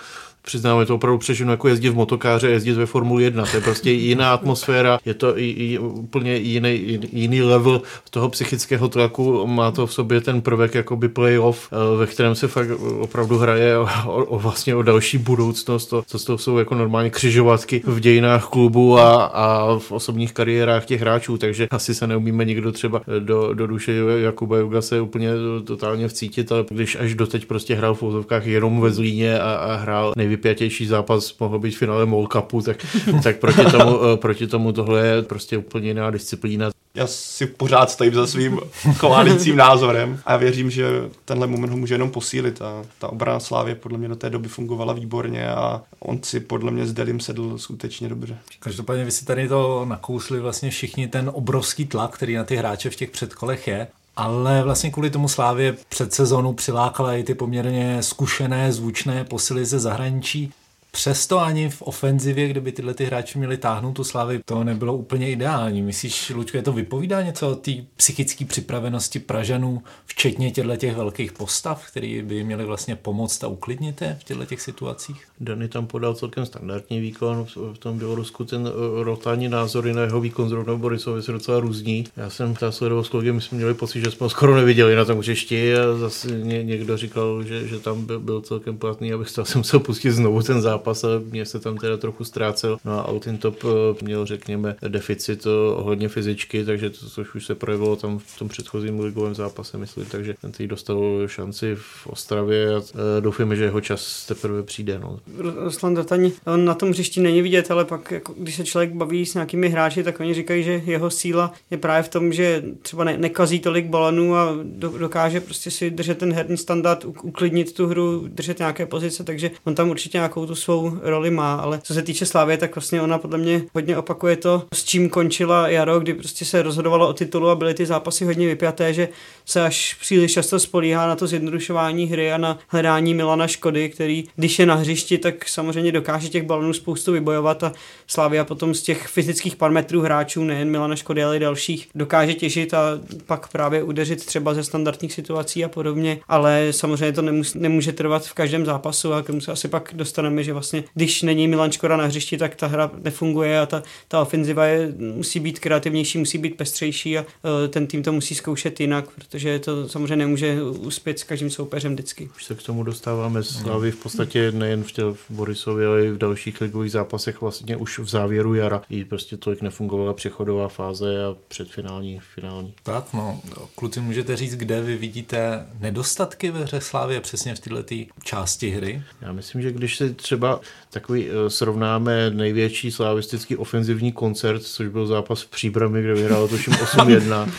[0.45, 3.45] přiznám, je to opravdu přeženo jako jezdit v motokáře, jezdit ve Formuli 1.
[3.45, 8.88] To je prostě jiná atmosféra, je to i, i úplně jiný, jiný level toho psychického
[8.89, 9.47] tlaku.
[9.47, 13.77] Má to v sobě ten prvek jakoby playoff, eh, ve kterém se fakt opravdu hraje
[13.77, 15.86] o, o, vlastně o další budoucnost.
[15.86, 20.86] To, to, to jsou jako normálně křižovatky v dějinách klubu a, a v osobních kariérách
[20.86, 25.29] těch hráčů, takže asi se neumíme nikdo třeba do, do duše Jakuba Juga se úplně
[25.63, 29.75] totálně vcítit, ale když až doteď prostě hrál v úzovkách jenom ve Zlíně a, a
[29.75, 32.78] hrál nejvíc nejvypjatější zápas mohl být v finále Mall Cupu, tak,
[33.24, 36.69] tak proti, tomu, eh, proti tomu tohle je prostě úplně jiná disciplína.
[36.95, 38.60] Já si pořád stojím za svým
[38.93, 40.86] chválícím názorem a já věřím, že
[41.26, 44.48] tenhle moment ho může jenom posílit a ta obrana Slávě podle mě do té doby
[44.48, 48.38] fungovala výborně a on si podle mě s Delim sedl skutečně dobře.
[48.60, 52.89] Každopádně vy si tady to nakousli vlastně všichni ten obrovský tlak, který na ty hráče
[52.89, 58.04] v těch předkolech je ale vlastně kvůli tomu Slávě před sezónu přilákala i ty poměrně
[58.04, 60.54] zkušené, zvučné posily ze zahraničí.
[60.95, 65.31] Přesto ani v ofenzivě, kdyby tyhle ty hráči měli táhnout tu slávy, to nebylo úplně
[65.31, 65.81] ideální.
[65.81, 71.31] Myslíš, Lučko, je to vypovídá něco o té psychické připravenosti Pražanů, včetně těchto těch velkých
[71.31, 75.27] postav, které by měly vlastně pomoct a uklidnit je v těchto těch situacích?
[75.39, 80.21] Dany tam podal celkem standardní výkon, v tom Bělorusku ten eh, rotální názory na jeho
[80.21, 82.03] výkon zrovna Borisovi se docela různí.
[82.17, 84.95] Já jsem ta sledoval s kolegy, my jsme měli pocit, že jsme ho skoro neviděli
[84.95, 89.29] na tom hřišti a zase někdo říkal, že, že tam byl, byl celkem platný, abych
[89.29, 92.78] se musel pustit znovu ten zápas zápas, ale mě se tam teda trochu ztrácel.
[92.86, 97.56] No a Top eh, měl, řekněme, deficit eh, ohledně fyzičky, takže to, což už se
[97.56, 102.76] projevilo tam v tom předchozím ligovém zápase, myslím, takže ten teď dostal šanci v Ostravě
[102.76, 105.00] a eh, doufáme, že jeho čas teprve přijde.
[105.00, 105.19] No.
[105.38, 109.26] Ruslan Dataň, on na tom hřišti není vidět, ale pak, jako, když se člověk baví
[109.26, 113.04] s nějakými hráči, tak oni říkají, že jeho síla je právě v tom, že třeba
[113.04, 117.88] ne, nekazí tolik balonů a do, dokáže prostě si držet ten herní standard, uklidnit tu
[117.88, 121.79] hru, držet nějaké pozice, takže on tam určitě nějakou tu svou velkou roli má, ale
[121.83, 125.67] co se týče Slávy, tak vlastně ona podle mě hodně opakuje to, s čím končila
[125.67, 129.09] jaro, kdy prostě se rozhodovalo o titulu a byly ty zápasy hodně vypjaté, že
[129.45, 134.23] se až příliš často spolíhá na to zjednodušování hry a na hledání Milana Škody, který,
[134.35, 137.71] když je na hřišti, tak samozřejmě dokáže těch balonů spoustu vybojovat a
[138.07, 142.73] Slávia potom z těch fyzických parametrů hráčů, nejen Milana Škody, ale i dalších, dokáže těžit
[142.73, 147.91] a pak právě udeřit třeba ze standardních situací a podobně, ale samozřejmě to nemus, nemůže
[147.91, 151.47] trvat v každém zápasu a k tomu se asi pak dostaneme, že vlastně, když není
[151.47, 155.60] Milan Škoda na hřišti, tak ta hra nefunguje a ta, ta ofenziva je, musí být
[155.60, 157.28] kreativnější, musí být pestřejší a uh,
[157.69, 162.30] ten tým to musí zkoušet jinak, protože to samozřejmě nemůže uspět s každým soupeřem vždycky.
[162.36, 166.12] Už se k tomu dostáváme Slávy v podstatě nejen v, tě, v Borisově, ale i
[166.12, 168.82] v dalších ligových zápasech vlastně už v závěru jara.
[168.89, 172.73] Jí prostě tolik nefungovala přechodová fáze a předfinální, finální.
[172.84, 173.41] Tak no,
[173.75, 179.04] kluci můžete říct, kde vy vidíte nedostatky ve hře Slávy přesně v této části hry?
[179.21, 180.44] Já myslím, že když si třeba
[180.89, 186.73] takový uh, srovnáme největší slavistický ofenzivní koncert, což byl zápas v Příbrami, kde vyhrálo tuším
[186.73, 187.49] 8-1,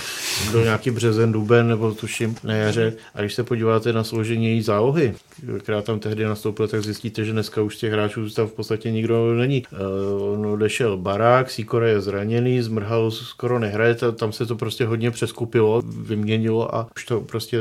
[0.51, 2.93] byl nějaký březen, duben nebo tuším na jaře.
[3.15, 5.15] A když se podíváte na složení její zálohy,
[5.59, 9.35] která tam tehdy nastoupila, tak zjistíte, že dneska už těch hráčů tam v podstatě nikdo
[9.35, 9.63] není.
[9.73, 15.11] Uh, on odešel Barák, Sikora je zraněný, Zmrhal skoro nehraje, tam se to prostě hodně
[15.11, 17.59] přeskupilo, vyměnilo a už to prostě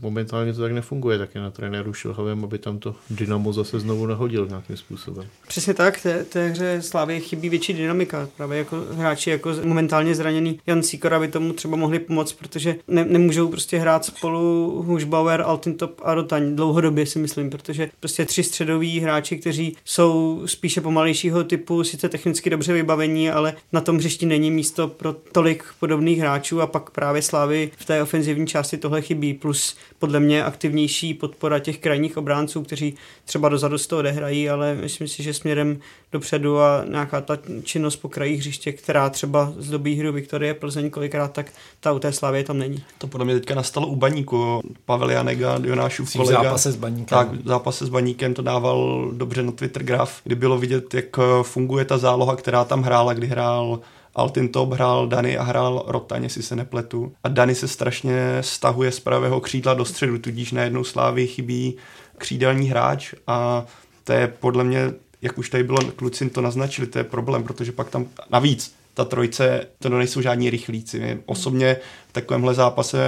[0.00, 4.06] momentálně to tak nefunguje, tak je na trenéru Šilhavém, aby tam to dynamo zase znovu
[4.06, 5.26] nahodil nějakým způsobem.
[5.48, 10.60] Přesně tak, té, té hře Slávy chybí větší dynamika, právě jako hráči jako momentálně zraněný
[10.66, 16.00] Jan Sikora by tomu třeba mohli pomoct, protože ne, nemůžou prostě hrát spolu Hušbauer, Altintop
[16.04, 21.84] a Rotaň dlouhodobě si myslím, protože prostě tři středoví hráči, kteří jsou spíše pomalejšího typu,
[21.84, 26.66] sice technicky dobře vybavení, ale na tom hřišti není místo pro tolik podobných hráčů a
[26.66, 31.78] pak právě Slávy v té ofenzivní části tohle chybí, plus podle mě aktivnější podpora těch
[31.78, 35.78] krajních obránců, kteří třeba dozadu z toho odehrají, ale myslím si, že směrem
[36.12, 40.90] dopředu a nějaká ta činnost po krajích hřiště, která třeba z doby hry Viktorie Plzeň
[40.90, 42.84] kolikrát, tak ta u té Slávy tam není.
[42.98, 44.60] To podle mě teďka nastalo u Baníku.
[44.84, 46.42] Pavel Janega, Jonášův v kolega.
[46.42, 47.18] zápase s Baníkem.
[47.18, 51.16] Tak, v zápase s Baníkem to dával dobře na Twitter graf, kdy bylo vidět, jak
[51.42, 53.80] funguje ta záloha, která tam hrála, kdy hrál
[54.14, 57.12] Altin Top hrál Dany a hrál Rotaň, jestli se nepletu.
[57.24, 61.76] A Dany se strašně stahuje z pravého křídla do středu, tudíž najednou Slávy chybí
[62.18, 63.64] křídelní hráč a
[64.04, 67.72] to je podle mě, jak už tady bylo, kluci to naznačili, to je problém, protože
[67.72, 71.22] pak tam navíc ta trojce, to nejsou žádní rychlíci.
[71.26, 71.76] Osobně
[72.14, 72.98] takovémhle zápase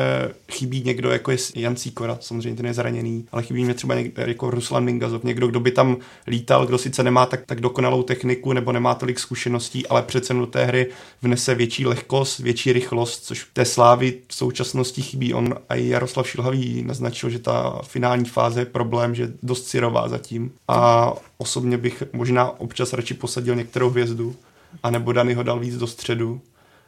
[0.53, 4.23] chybí někdo, jako je Jan Cíkora, samozřejmě ten je zraněný, ale chybí mě třeba někdo,
[4.23, 8.53] jako Ruslan Mingazov, někdo, kdo by tam lítal, kdo sice nemá tak, tak dokonalou techniku
[8.53, 10.87] nebo nemá tolik zkušeností, ale přece do té hry
[11.23, 15.35] vnese větší lehkost, větší rychlost, což té slávy v současnosti chybí.
[15.35, 20.09] On a i Jaroslav Šilhavý naznačil, že ta finální fáze je problém, že dost syrová
[20.09, 20.53] zatím.
[20.69, 24.37] A osobně bych možná občas radši posadil některou hvězdu,
[24.83, 26.41] anebo Dany ho dal víc do středu,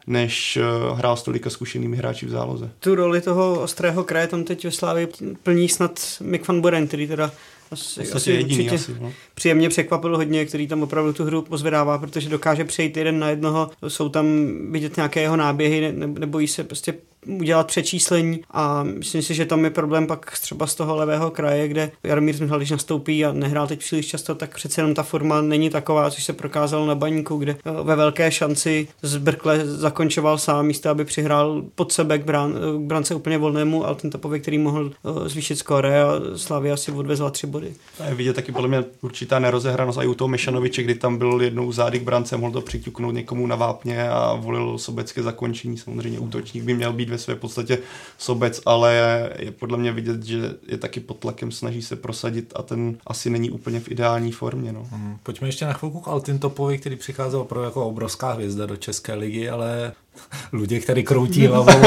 [0.07, 0.57] než
[0.91, 2.71] uh, hrál s tolika zkušenými hráči v záloze.
[2.79, 5.07] Tu roli toho ostrého kraje tam teď ve Slávě
[5.43, 7.31] plní snad Mick van Buren, který teda
[7.71, 9.13] asi, asi jediný asi, no.
[9.33, 13.69] příjemně překvapil hodně, který tam opravdu tu hru pozvedává, protože dokáže přejít jeden na jednoho,
[13.87, 14.25] jsou tam
[14.71, 16.93] vidět nějaké jeho náběhy, ne, nebojí se prostě
[17.27, 21.67] udělat přečíslení a myslím si, že tam je problém pak třeba z toho levého kraje,
[21.67, 25.41] kde Jaromír Zmihal, když nastoupí a nehrál teď příliš často, tak přece jenom ta forma
[25.41, 30.37] není taková, což se prokázalo na baníku, kde eh, ve velké šanci z Brkle zakončoval
[30.37, 34.91] sám místo, aby přihrál pod sebe k, brán, k brance úplně volnému Altintopovi, který mohl
[34.91, 37.73] eh, zvýšit skóre a Slavia si odvezla tři body.
[37.99, 41.41] A je vidět taky podle mě určitá nerozehranost i u toho Mešanoviče, kdy tam byl
[41.41, 45.77] jednou zády k brance, mohl to přiťuknout někomu na vápně a volil sobecké zakončení.
[45.77, 47.77] Samozřejmě útočník by měl být být ve své podstatě
[48.17, 48.93] sobec, ale
[49.39, 53.29] je podle mě vidět, že je taky pod tlakem, snaží se prosadit a ten asi
[53.29, 54.73] není úplně v ideální formě.
[54.73, 54.87] No.
[54.91, 59.13] Hmm, pojďme ještě na chvilku k Altintopovi, který přicházel pro jako obrovská hvězda do České
[59.13, 59.91] ligy, ale
[60.53, 61.81] lidé, který kroutí hlavou,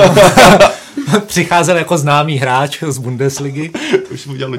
[1.27, 3.71] přicházel jako známý hráč z Bundesligy.
[4.11, 4.57] Už jsem udělal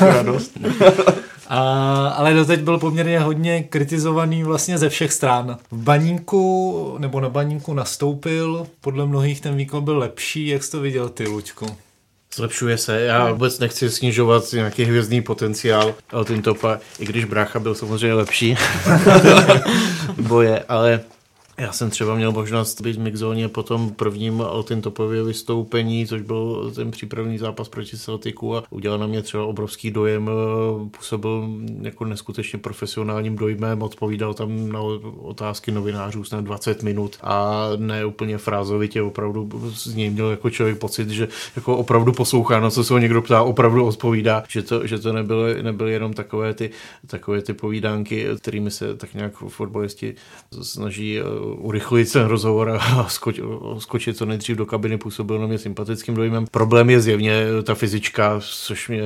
[0.00, 0.52] radost.
[1.48, 5.58] A, ale doteď byl poměrně hodně kritizovaný vlastně ze všech stran.
[5.70, 10.80] V baníku, nebo na baníku nastoupil, podle mnohých ten výkon byl lepší, jak jsi to
[10.80, 11.66] viděl ty, Lučku?
[12.34, 18.14] Zlepšuje se, já vůbec nechci snižovat nějaký hvězdný potenciál Altintopa, i když brácha byl samozřejmě
[18.14, 18.56] lepší
[20.20, 21.00] boje, ale
[21.58, 26.72] Já jsem třeba měl možnost být v mixzóně po tom prvním Altintopově vystoupení, což byl
[26.74, 30.30] ten přípravný zápas proti Celticu a udělal na mě třeba obrovský dojem,
[30.90, 31.48] působil
[31.82, 34.80] jako neskutečně profesionálním dojmem, odpovídal tam na
[35.18, 40.78] otázky novinářů snad 20 minut a ne úplně frázovitě, opravdu z něj měl jako člověk
[40.78, 44.86] pocit, že jako opravdu poslouchá, na co se ho někdo ptá, opravdu odpovídá, že to,
[44.86, 46.70] že to nebyly, nebyly jenom takové ty,
[47.06, 50.14] takové ty povídánky, kterými se tak nějak fotbalisti
[50.62, 51.20] snaží
[51.54, 53.40] urychlit ten rozhovor a skoč,
[53.78, 56.46] skočit co nejdřív do kabiny, působil na mě sympatickým dojmem.
[56.50, 59.02] Problém je zjevně ta fyzička, což mě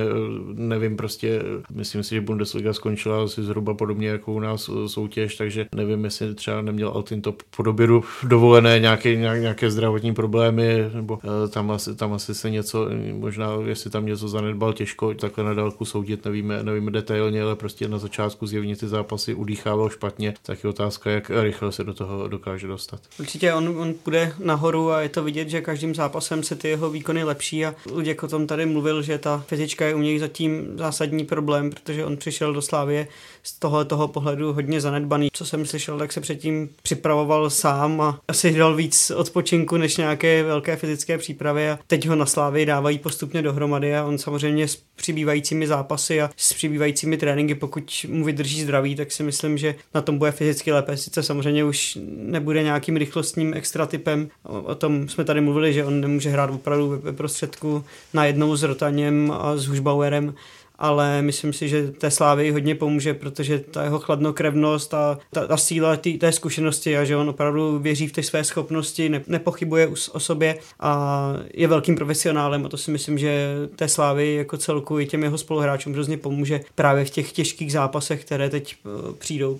[0.53, 1.41] nevím prostě,
[1.73, 6.35] myslím si, že Bundesliga skončila asi zhruba podobně jako u nás soutěž, takže nevím, jestli
[6.35, 7.87] třeba neměl Altin to po době
[8.23, 13.89] dovolené nějaké, nějaké zdravotní problémy, nebo eh, tam asi, tam asi se něco, možná jestli
[13.89, 18.47] tam něco zanedbal, těžko takhle na dálku soudit, nevíme, nevíme detailně, ale prostě na začátku
[18.47, 23.01] zjevně ty zápasy udýchával špatně, tak je otázka, jak rychle se do toho dokáže dostat.
[23.19, 26.89] Určitě on, on půjde nahoru a je to vidět, že každým zápasem se ty jeho
[26.89, 30.77] výkony lepší a Luděk o tom tady mluvil, že ta fyzička je u něj zatím
[30.77, 33.07] zásadní problém, protože on přišel do Slávě
[33.43, 35.29] z toho, toho pohledu hodně zanedbaný.
[35.33, 40.43] Co jsem slyšel, tak se předtím připravoval sám a asi dal víc odpočinku než nějaké
[40.43, 44.75] velké fyzické přípravy a teď ho na Slávě dávají postupně dohromady a on samozřejmě s
[44.95, 50.01] přibývajícími zápasy a s přibývajícími tréninky, pokud mu vydrží zdraví, tak si myslím, že na
[50.01, 50.97] tom bude fyzicky lépe.
[50.97, 56.01] Sice samozřejmě už nebude nějakým rychlostním extra typem, o, tom jsme tady mluvili, že on
[56.01, 60.33] nemůže hrát opravdu ve prostředku na jednou s Rotaněm a s Hušbauerem,
[60.81, 65.57] ale myslím si, že té slávy hodně pomůže, protože ta jeho chladnokrevnost a ta, ta
[65.57, 69.87] síla tý, té zkušenosti a že on opravdu věří v té své schopnosti, ne, nepochybuje
[70.11, 74.99] o sobě a je velkým profesionálem a to si myslím, že té slávy jako celku
[74.99, 79.59] i těm jeho spoluhráčům hrozně pomůže právě v těch těžkých zápasech, které teď uh, přijdou.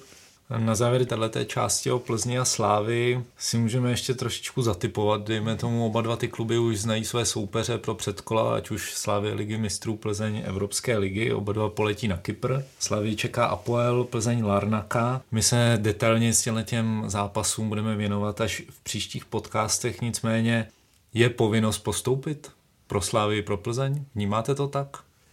[0.58, 5.22] Na závěr této části o Plzni a Slávy si můžeme ještě trošičku zatypovat.
[5.28, 9.34] Dejme tomu, oba dva ty kluby už znají své soupeře pro předkola, ať už Slávy
[9.34, 12.54] ligy mistrů Plzeň Evropské ligy, oba dva poletí na Kypr.
[12.80, 15.22] Slávy čeká Apoel, Plzeň Larnaka.
[15.32, 20.68] My se detailně s těm zápasům budeme věnovat až v příštích podcastech, nicméně
[21.14, 22.52] je povinnost postoupit
[22.88, 24.06] pro Slávy pro Plzeň?
[24.16, 24.88] Vnímáte to tak?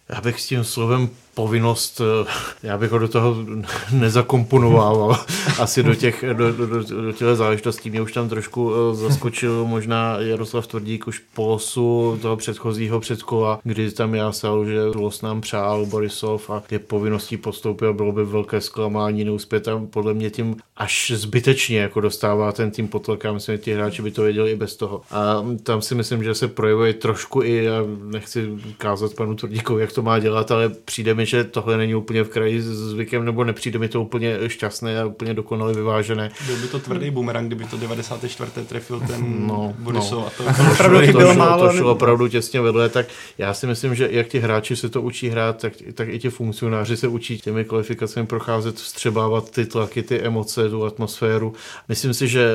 [0.09, 2.31] Já bych s tím slovem povinnost, eh,
[2.63, 3.37] já bych ho do toho
[3.93, 5.19] nezakomponoval
[5.59, 7.91] asi do těch, do, do, do, do těch záležitostí.
[7.91, 13.61] Mě už tam trošku eh, zaskočil možná Jaroslav Tvrdík už po losu toho předchozího předkola,
[13.65, 18.25] kdy tam já sal, že los nám přál Borisov a je povinností postoupil, bylo by
[18.25, 23.27] velké zklamání neuspět tam podle mě tím až zbytečně jako dostává ten tým pod tlak.
[23.33, 25.01] myslím, že ti hráči by to věděli i bez toho.
[25.11, 29.93] A tam si myslím, že se projevuje trošku i, já nechci kázat panu Tvrdíkovi, jak
[29.93, 33.45] to má dělat, ale přijde mi, že tohle není úplně v kraji s zvykem, nebo
[33.45, 36.31] nepřijde mi to úplně šťastné a úplně dokonale vyvážené.
[36.47, 38.51] Byl by to tvrdý bumerang, kdyby to 94.
[38.67, 40.19] trefil ten no, Borisov.
[40.19, 40.27] No.
[40.27, 43.07] A to, to, opravdu to, to, málo, to šlo opravdu těsně vedle, tak
[43.39, 46.31] já si myslím, že jak ti hráči se to učí hrát, tak, tak i ti
[46.31, 51.53] funkcionáři se učí těmi kvalifikacemi procházet, vstřebávat ty tlaky, ty emoce, tu atmosféru.
[51.89, 52.53] Myslím si, že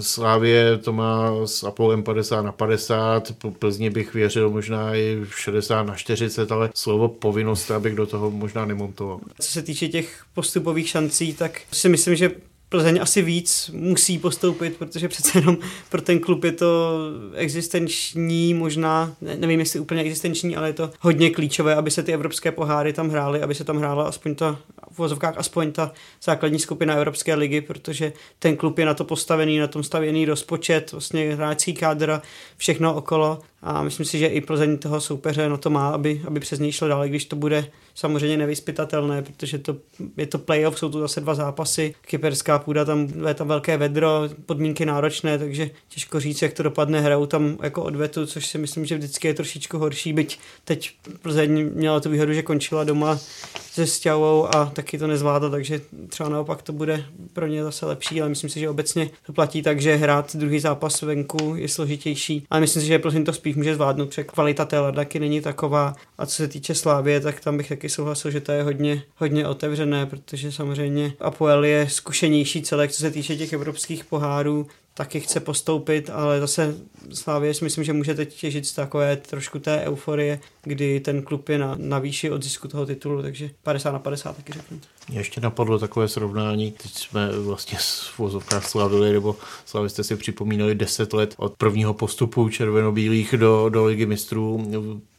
[0.00, 5.94] Slávě to má s Apolem 50 na 50, Plzně bych věřil možná i 60 na
[5.94, 9.20] 40, ale slovo povinnost, abych do toho možná nemontoval.
[9.40, 12.30] Co se týče těch postupových šancí, tak si myslím, že
[12.70, 15.58] Plzeň asi víc musí postoupit, protože přece jenom
[15.90, 16.98] pro ten klub je to
[17.34, 22.52] existenční, možná, nevím jestli úplně existenční, ale je to hodně klíčové, aby se ty evropské
[22.52, 24.58] poháry tam hrály, aby se tam hrála aspoň ta,
[24.90, 29.58] v vozovkách aspoň ta základní skupina Evropské ligy, protože ten klub je na to postavený,
[29.58, 32.20] na tom stavěný rozpočet, vlastně hráčský kádr,
[32.56, 33.38] všechno okolo.
[33.62, 36.72] A myslím si, že i Plzeň toho soupeře na to má, aby, aby přes něj
[36.72, 39.76] šlo dále, když to bude samozřejmě nevyspytatelné, protože to,
[40.16, 44.22] je to playoff, jsou tu zase dva zápasy, kyperská půda, tam je tam velké vedro,
[44.46, 48.84] podmínky náročné, takže těžko říct, jak to dopadne, hrajou tam jako odvetu, což si myslím,
[48.84, 50.90] že vždycky je trošičku horší, byť teď
[51.22, 53.18] Plzeň měla tu výhodu, že končila doma
[53.72, 58.20] se Stěvou a taky to nezvládla, takže třeba naopak to bude pro ně zase lepší,
[58.20, 62.46] ale myslím si, že obecně to platí tak, že hrát druhý zápas venku je složitější,
[62.50, 65.94] ale myslím si, že Plzeň to spíš může zvládnout, protože kvalita té taky není taková.
[66.18, 69.46] A co se týče Slávě, tak tam bych taky souhlasil, že to je hodně, hodně
[69.46, 74.66] otevřené, protože samozřejmě Apoel je zkušenější celek, co se týče těch evropských pohárů,
[75.00, 76.74] taky chce postoupit, ale zase
[77.12, 81.48] Slávě si myslím, že může teď těžit z takové trošku té euforie, kdy ten klub
[81.48, 84.80] je na, na výši od zisku toho titulu, takže 50 na 50 taky řeknu.
[85.12, 91.12] Ještě napadlo takové srovnání, teď jsme vlastně s vozovkách slavili, nebo slavisté si připomínali 10
[91.12, 94.66] let od prvního postupu červenobílých do, do ligy mistrů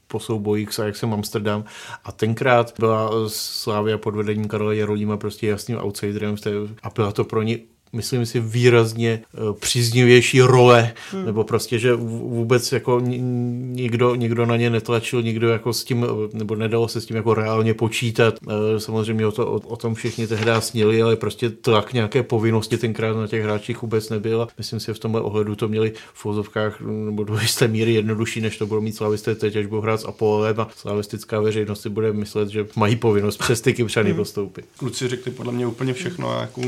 [0.07, 1.63] po soubojích s Ajaxem Amsterdam
[2.03, 6.35] a tenkrát byla Slávia pod vedením Karla Jarolíma prostě jasným outsiderem
[6.83, 9.21] a byla to pro ně myslím si, výrazně
[9.59, 11.25] příznivější role, hmm.
[11.25, 16.55] nebo prostě, že vůbec jako nikdo, nikdo na ně netlačil, nikdo jako s tím, nebo
[16.55, 18.35] nedalo se s tím jako reálně počítat.
[18.77, 23.17] Samozřejmě o, to, o, o tom všichni tehdy snili, ale prostě tlak nějaké povinnosti tenkrát
[23.17, 24.47] na těch hráčích vůbec nebyl.
[24.57, 28.41] Myslím si, že v tomhle ohledu to měli v vozovkách nebo do jisté míry jednodušší,
[28.41, 31.89] než to budou mít slavisté teď, až budou hrát s Apolem a slavistická veřejnost si
[31.89, 34.17] bude myslet, že mají povinnost přes ty Kypřany hmm.
[34.17, 34.65] postoupit.
[34.77, 36.61] Kluci řekli podle mě úplně všechno a jako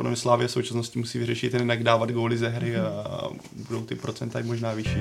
[0.00, 3.28] podle mě Slávě v současnosti musí vyřešit ten, jak dávat góly ze hry a
[3.68, 5.00] budou ty procenta možná vyšší.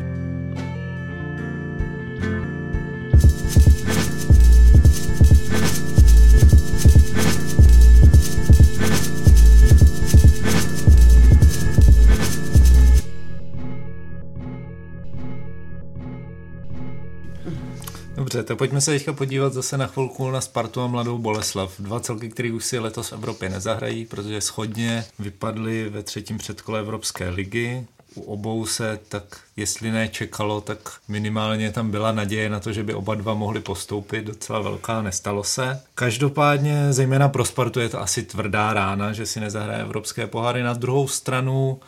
[18.29, 21.73] Dobře, tak pojďme se teďka podívat zase na chvilku na Spartu a Mladou Boleslav.
[21.79, 26.79] Dva celky, které už si letos v Evropě nezahrají, protože schodně vypadly ve třetím předkole
[26.79, 27.85] Evropské ligy.
[28.15, 29.23] U obou se tak,
[29.57, 33.59] jestli ne čekalo, tak minimálně tam byla naděje na to, že by oba dva mohli
[33.61, 35.81] postoupit, docela velká, nestalo se.
[35.95, 40.63] Každopádně, zejména pro Spartu je to asi tvrdá rána, že si nezahraje evropské poháry.
[40.63, 41.79] Na druhou stranu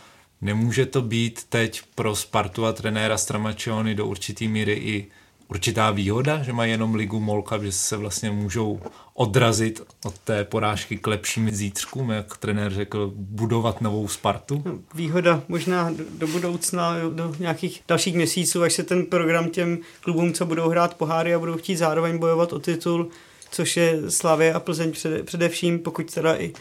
[0.42, 5.08] nemůže to být teď pro Spartu a trenéra Stramačiony do určitý míry i
[5.52, 8.80] určitá výhoda, že mají jenom ligu Molka, že se vlastně můžou
[9.14, 14.64] odrazit od té porážky k lepším zítřkům, jak trenér řekl, budovat novou Spartu?
[14.66, 20.34] No, výhoda možná do budoucna, do nějakých dalších měsíců, až se ten program těm klubům,
[20.34, 23.08] co budou hrát poháry a budou chtít zároveň bojovat o titul,
[23.52, 24.94] což je Slavě a Plzeň
[25.26, 26.54] především, pokud teda i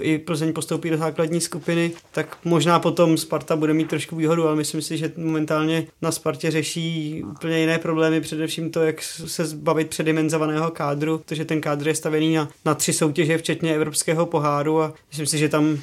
[0.00, 4.56] i Plzeň postoupí do základní skupiny, tak možná potom Sparta bude mít trošku výhodu, ale
[4.56, 9.88] myslím si, že momentálně na Spartě řeší úplně jiné problémy, především to, jak se zbavit
[9.88, 14.92] předimenzovaného kádru, protože ten kádr je stavěný na, na tři soutěže, včetně Evropského poháru a
[15.10, 15.78] myslím si, že tam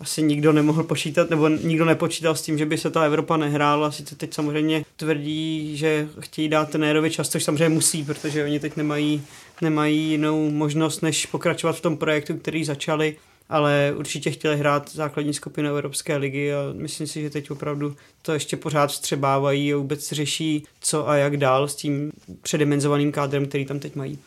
[0.00, 3.90] asi nikdo nemohl počítat, nebo nikdo nepočítal s tím, že by se ta Evropa nehrála.
[3.90, 8.76] Sice teď samozřejmě tvrdí, že chtějí dát trenérovi čas, což samozřejmě musí, protože oni teď
[8.76, 9.22] nemají,
[9.60, 13.16] nemají jinou možnost, než pokračovat v tom projektu, který začali
[13.48, 18.32] ale určitě chtěli hrát základní skupinu Evropské ligy a myslím si, že teď opravdu to
[18.32, 23.64] ještě pořád vstřebávají a vůbec řeší, co a jak dál s tím předimenzovaným kádrem, který
[23.64, 24.18] tam teď mají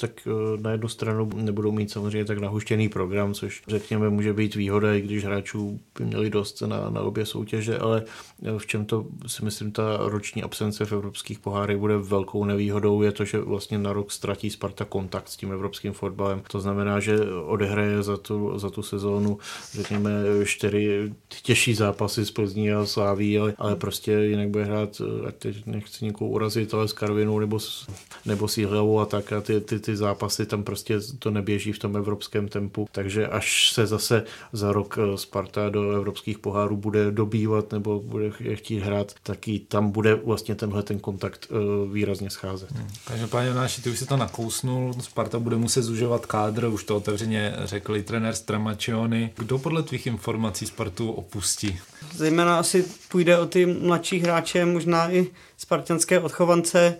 [0.00, 4.54] tak eh, na jednu stranu nebudou mít samozřejmě tak nahuštěný program, což řekněme může být
[4.54, 8.02] výhoda, i když hráčů by měli dost na, na obě soutěže, ale
[8.42, 13.02] eh, v čem to si myslím ta roční absence v evropských pohárech bude velkou nevýhodou,
[13.02, 16.42] je to, že vlastně na rok ztratí Sparta kontakt s tím evropským fotbalem.
[16.50, 19.38] To znamená, že odehraje za tu, za tu sezónu,
[19.72, 20.10] řekněme,
[20.44, 25.66] čtyři těžší zápasy z Plzní a Sláví, ale, ale prostě jinak bude hrát, ať teď
[25.66, 27.58] nechci někoho urazit, ale s Karvinou nebo
[28.26, 31.78] nebo s Jihlavou a tak a ty, ty, ty zápasy tam prostě to neběží v
[31.78, 37.10] tom evropském tempu, takže až se zase za rok eh, Sparta do evropských pohárů bude
[37.10, 41.54] dobývat nebo bude chtít hrát, tak i tam bude vlastně tenhle ten kontakt eh,
[41.92, 42.72] výrazně scházet.
[42.72, 42.88] Hmm.
[43.06, 47.54] Každopádně náši, ty už si to nakousnul, Sparta bude muset zužovat kádr, už to otevřeně
[47.64, 49.32] řekl i trenér Stramačiony.
[49.36, 51.78] Kdo podle tvých informací Spartu opustí?
[52.14, 56.98] Zejména asi půjde o ty mladší hráče, možná i spartanské odchovance,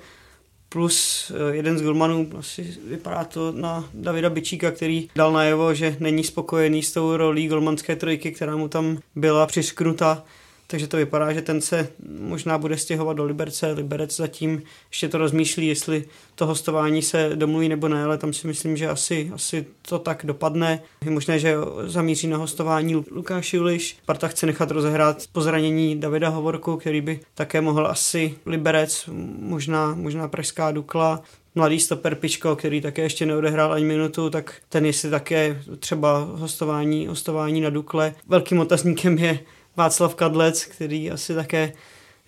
[0.76, 5.96] plus eh, jeden z golmanů, asi vypadá to na Davida Bičíka, který dal najevo, že
[6.00, 10.24] není spokojený s tou rolí golmanské trojky, která mu tam byla přisknuta
[10.66, 13.72] takže to vypadá, že ten se možná bude stěhovat do Liberce.
[13.72, 18.46] Liberec zatím ještě to rozmýšlí, jestli to hostování se domluví nebo ne, ale tam si
[18.46, 20.82] myslím, že asi, asi to tak dopadne.
[21.04, 21.54] Je možné, že
[21.86, 23.96] zamíří na hostování Lukáš Juliš.
[24.02, 29.94] Sparta chce nechat rozehrát po zranění Davida Hovorku, který by také mohl asi Liberec, možná,
[29.94, 31.22] možná Pražská Dukla
[31.56, 37.06] mladý stoper Pičko, který také ještě neodehrál ani minutu, tak ten jestli také třeba hostování,
[37.06, 38.14] hostování na Dukle.
[38.28, 39.38] Velkým otazníkem je
[39.76, 41.72] Václav Kadlec, který asi také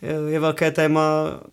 [0.02, 1.02] eh, je velké téma.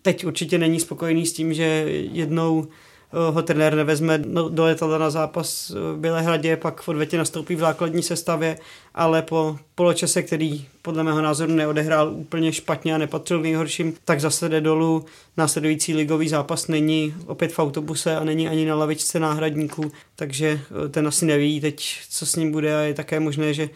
[0.01, 1.63] Teď určitě není spokojený s tím, že
[2.11, 4.17] jednou eh, ho trenér nevezme
[4.49, 8.57] do letadla na zápas v Bělehradě, pak v odvětě nastoupí v základní sestavě,
[8.95, 14.49] ale po poločase, který podle mého názoru neodehrál úplně špatně a nepatřil nejhorším, tak zase
[14.49, 15.05] jde dolů.
[15.37, 20.89] Následující ligový zápas není opět v autobuse a není ani na lavičce náhradníků, takže eh,
[20.89, 23.69] ten asi neví teď, co s ním bude a je také možné, že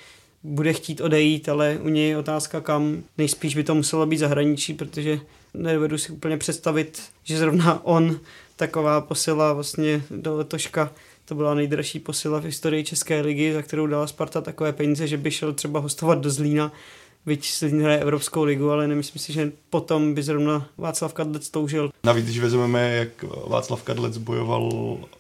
[0.44, 3.04] bude chtít odejít, ale u něj je otázka kam.
[3.18, 5.20] Nejspíš by to muselo být zahraničí, protože
[5.54, 8.20] nedovedu si úplně představit, že zrovna on
[8.56, 10.92] taková posila vlastně do letoška
[11.30, 15.18] to byla nejdražší posila v historii České ligy, za kterou dala Sparta takové peníze, že
[15.18, 16.72] by šel třeba hostovat do Zlína,
[17.26, 21.90] byť se hraje Evropskou ligu, ale nemyslím si, že potom by zrovna Václav Kadlec toužil.
[22.04, 23.10] Navíc, když vezmeme, jak
[23.48, 24.70] Václav Kadlec bojoval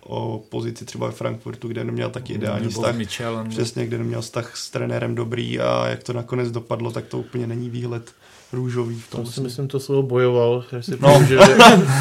[0.03, 2.95] o pozici třeba ve Frankfurtu, kde neměl taky ideální Nebo vztah.
[2.95, 3.49] Michelem.
[3.49, 7.47] Přesně, kde neměl vztah s trenérem dobrý a jak to nakonec dopadlo, tak to úplně
[7.47, 8.11] není výhled
[8.53, 9.25] růžový v tom.
[9.25, 11.23] To si myslím, to slovo bojoval, že si No.
[11.27, 11.39] že je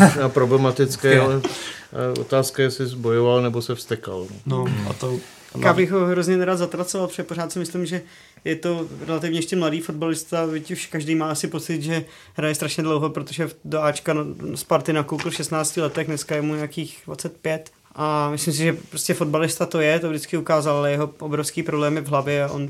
[0.05, 4.27] možná problematické, ale eh, otázka je, jestli jsi bojoval nebo se vstekal.
[4.47, 4.65] no.
[4.65, 5.17] No a to...
[5.65, 8.03] Já bych ho hrozně nerad zatracoval, protože pořád si myslím, že
[8.45, 12.83] je to relativně ještě mladý fotbalista, byť už každý má asi pocit, že hraje strašně
[12.83, 14.25] dlouho, protože do Ačka na-
[14.55, 17.71] Sparty nakoukl v 16 letech, dneska je mu nějakých 25.
[17.95, 21.97] A myslím si, že prostě fotbalista to je, to vždycky ukázal, ale jeho obrovský problém
[21.97, 22.69] je v hlavě a on,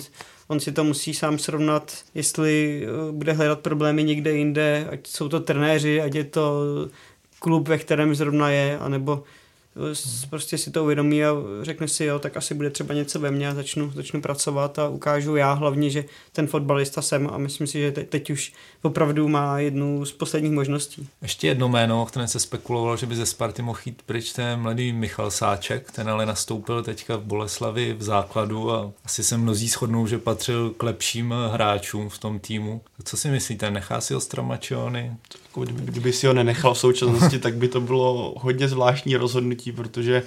[0.48, 5.28] on si to musí sám srovnat, jestli eh, bude hledat problémy někde jinde, ať jsou
[5.28, 6.62] to trenéři, ať je to
[7.38, 9.24] klub, ve kterém zrovna je, anebo
[10.30, 13.48] prostě si to uvědomí a řekne si, jo, tak asi bude třeba něco ve mně
[13.48, 17.78] a začnu, začnu pracovat a ukážu já hlavně, že ten fotbalista jsem a myslím si,
[17.78, 18.52] že te, teď už
[18.82, 21.08] opravdu má jednu z posledních možností.
[21.22, 24.40] Ještě jedno jméno, o kterém se spekulovalo, že by ze Sparty mohl jít pryč, to
[24.40, 29.36] je mladý Michal Sáček, ten ale nastoupil teďka v Boleslavi v základu a asi se
[29.36, 32.80] mnozí shodnou, že patřil k lepším hráčům v tom týmu.
[33.04, 35.16] Co si myslíte, nechá si ho Stramačiony?
[35.60, 39.72] Jako kdyby, kdyby si ho nenechal v současnosti, tak by to bylo hodně zvláštní rozhodnutí,
[39.72, 40.22] protože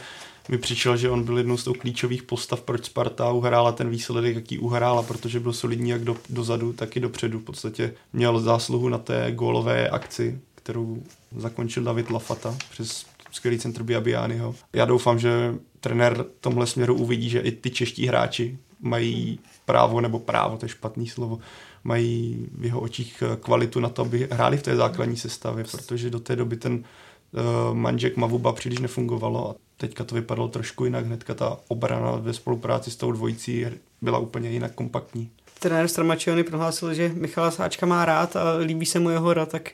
[0.50, 4.36] mi přišel, že on byl jednou z těch klíčových postav, proč Sparta uhrála ten výsledek,
[4.36, 7.40] jaký uhrála, protože byl solidní jak do, dozadu, tak i dopředu.
[7.40, 11.04] V podstatě měl zásluhu na té gólové akci, kterou
[11.38, 14.56] zakončil David Lafata přes skvělý centr Biabiányho.
[14.74, 20.02] Já doufám, že trenér v tomhle směru uvidí, že i ty čeští hráči mají právo,
[20.02, 21.40] nebo právo, to je špatný slovo,
[21.84, 26.10] mají v jeho očích eh, kvalitu na to, aby hráli v té základní sestavě, protože
[26.10, 31.06] do té doby ten uh, manžek Mavuba příliš nefungovalo a teďka to vypadalo trošku jinak,
[31.06, 33.66] hnedka ta obrana ve spolupráci s tou dvojicí
[34.02, 35.30] byla úplně jinak kompaktní.
[35.60, 39.70] Trenér Stramačiony prohlásil, že Michala Sáčka má rád a líbí se mu jeho hra, tak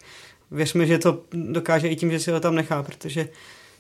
[0.52, 3.30] věřme, že to dokáže i tím, že si ho tam nechá, protože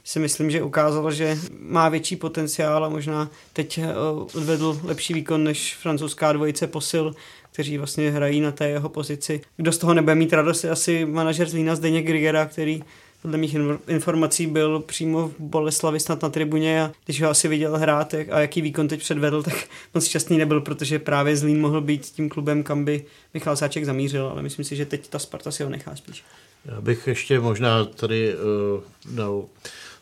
[0.07, 3.93] si myslím, že ukázal, že má větší potenciál a možná teď eh,
[4.33, 7.15] odvedl lepší výkon než francouzská dvojice posil,
[7.57, 9.41] kteří vlastně hrají na té jeho pozici.
[9.57, 12.83] Kdo z toho nebude mít radost, je asi manažer Zlína Zdeněk Grigera, který
[13.21, 17.47] podle mých infor- informací byl přímo v Boleslavi snad na tribuně a když ho asi
[17.47, 19.53] viděl hrát a jaký výkon teď předvedl, tak
[19.93, 24.27] moc šťastný nebyl, protože právě Zlín mohl být tím klubem, kam by Michal Sáček zamířil,
[24.27, 26.23] ale myslím si, že teď ta Sparta si ho nechá spíš.
[26.65, 29.45] Já bych ještě možná tady uh, dal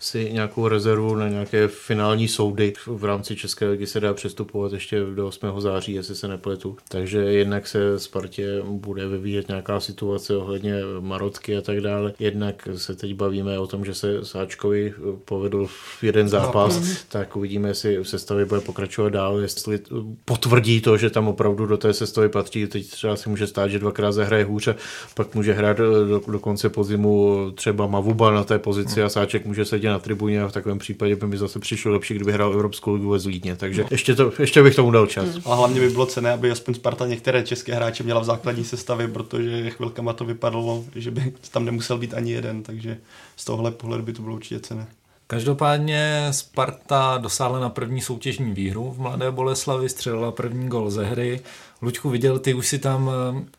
[0.05, 2.73] si nějakou rezervu na nějaké finální soudy.
[2.87, 5.61] V rámci České ligy se dá přestupovat ještě do 8.
[5.61, 6.77] září, jestli se nepletu.
[6.89, 12.13] Takže jednak se Spartě bude vyvíjet nějaká situace ohledně Marotky a tak dále.
[12.19, 14.93] Jednak se teď bavíme o tom, že se Sáčkovi
[15.25, 16.87] povedl v jeden zápas, no.
[17.07, 19.79] tak uvidíme, jestli v sestavě bude pokračovat dál, jestli
[20.25, 22.67] potvrdí to, že tam opravdu do té sestavy patří.
[22.67, 24.75] Teď třeba si může stát, že dvakrát zahraje hůře,
[25.15, 29.65] pak může hrát do, do konce podzimu třeba Mavuba na té pozici a Sáček může
[29.65, 32.93] sedět na tribuně a v takovém případě by mi zase přišlo lepší, kdyby hrál Evropskou
[32.93, 33.55] ligu ve Zlídně.
[33.55, 33.87] Takže no.
[33.91, 35.25] ještě, to, ještě bych tomu dal čas.
[35.45, 39.07] A hlavně by bylo cené, aby aspoň Sparta některé české hráče měla v základní sestavě,
[39.07, 42.97] protože chvilkama to vypadalo, že by tam nemusel být ani jeden, takže
[43.35, 44.87] z tohohle pohledu by to bylo určitě cené.
[45.27, 51.41] Každopádně Sparta dosáhla na první soutěžní výhru v Mladé Boleslavi, střelila první gol ze hry.
[51.81, 53.11] Luďku, viděl ty už si tam,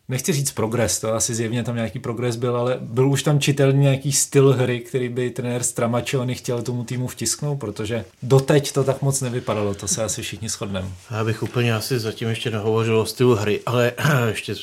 [0.09, 3.79] nechci říct progres, to asi zjevně tam nějaký progres byl, ale byl už tam čitelný
[3.79, 9.03] nějaký styl hry, který by trenér Stramačony chtěl tomu týmu vtisknout, protože doteď to tak
[9.03, 10.89] moc nevypadalo, to se asi všichni shodneme.
[11.11, 13.93] Já bych úplně asi zatím ještě nehovořil o stylu hry, ale
[14.29, 14.55] ještě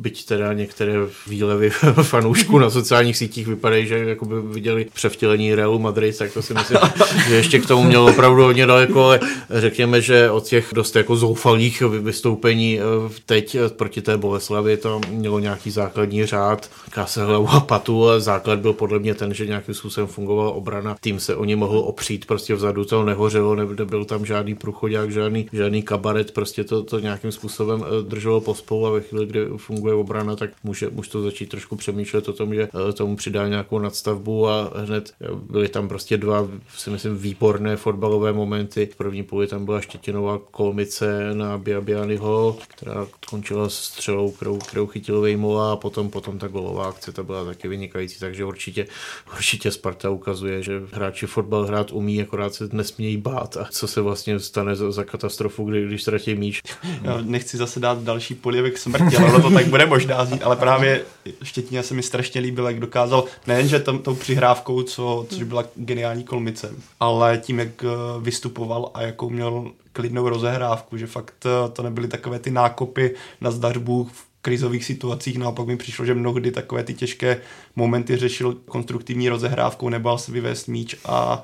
[0.00, 0.94] byť teda některé
[1.26, 1.70] výlevy
[2.02, 6.54] fanoušků na sociálních sítích vypadají, že jako by viděli převtělení Realu Madrid, tak to si
[6.54, 6.78] myslím,
[7.28, 9.20] že ještě k tomu mělo opravdu hodně daleko, ale
[9.50, 12.80] řekněme, že od těch dost jako zoufalých vystoupení
[13.26, 16.70] teď proti té Boleslavi to mělo nějaký základní řád,
[17.04, 20.96] se hlavu a patu, ale základ byl podle mě ten, že nějakým způsobem fungovala obrana,
[21.00, 25.48] tým se o ně mohl opřít, prostě vzadu to nehořelo, nebyl tam žádný průchodák, žádný,
[25.52, 30.36] žádný kabaret, prostě to, to nějakým způsobem drželo pospolu a ve chvíli, kdy funguje obrana,
[30.36, 34.72] tak může, může to začít trošku přemýšlet o tom, že tomu přidá nějakou nadstavbu a
[34.76, 35.12] hned
[35.50, 38.88] byly tam prostě dva, si myslím, výborné fotbalové momenty.
[38.92, 45.20] V první půli tam byla Štětinová kolmice na Biabianyho, která skončila střelou, kterou, kterou chytil
[45.20, 48.86] Vejmola a potom, potom ta golová akce, ta byla taky vynikající, takže určitě,
[49.32, 54.00] určitě Sparta ukazuje, že hráči fotbal hrát umí, akorát se nesmějí bát a co se
[54.00, 56.62] vlastně stane za, za katastrofu, kdy, když ztratí míč.
[57.02, 61.04] Já nechci zase dát další polivek smrti, ale to tak bude možná říct, ale právě
[61.42, 66.24] Štětina se mi strašně líbil, jak dokázal nejenže tom, tou přihrávkou, co, což byla geniální
[66.24, 67.84] kolmice, ale tím, jak
[68.20, 74.10] vystupoval a jakou měl klidnou rozehrávku, že fakt to nebyly takové ty nákopy na zdařbu
[74.42, 75.38] krizových situacích.
[75.38, 77.40] Naopak mi přišlo, že mnohdy takové ty těžké
[77.76, 81.42] momenty řešil konstruktivní rozehrávkou, nebal se vyvést míč a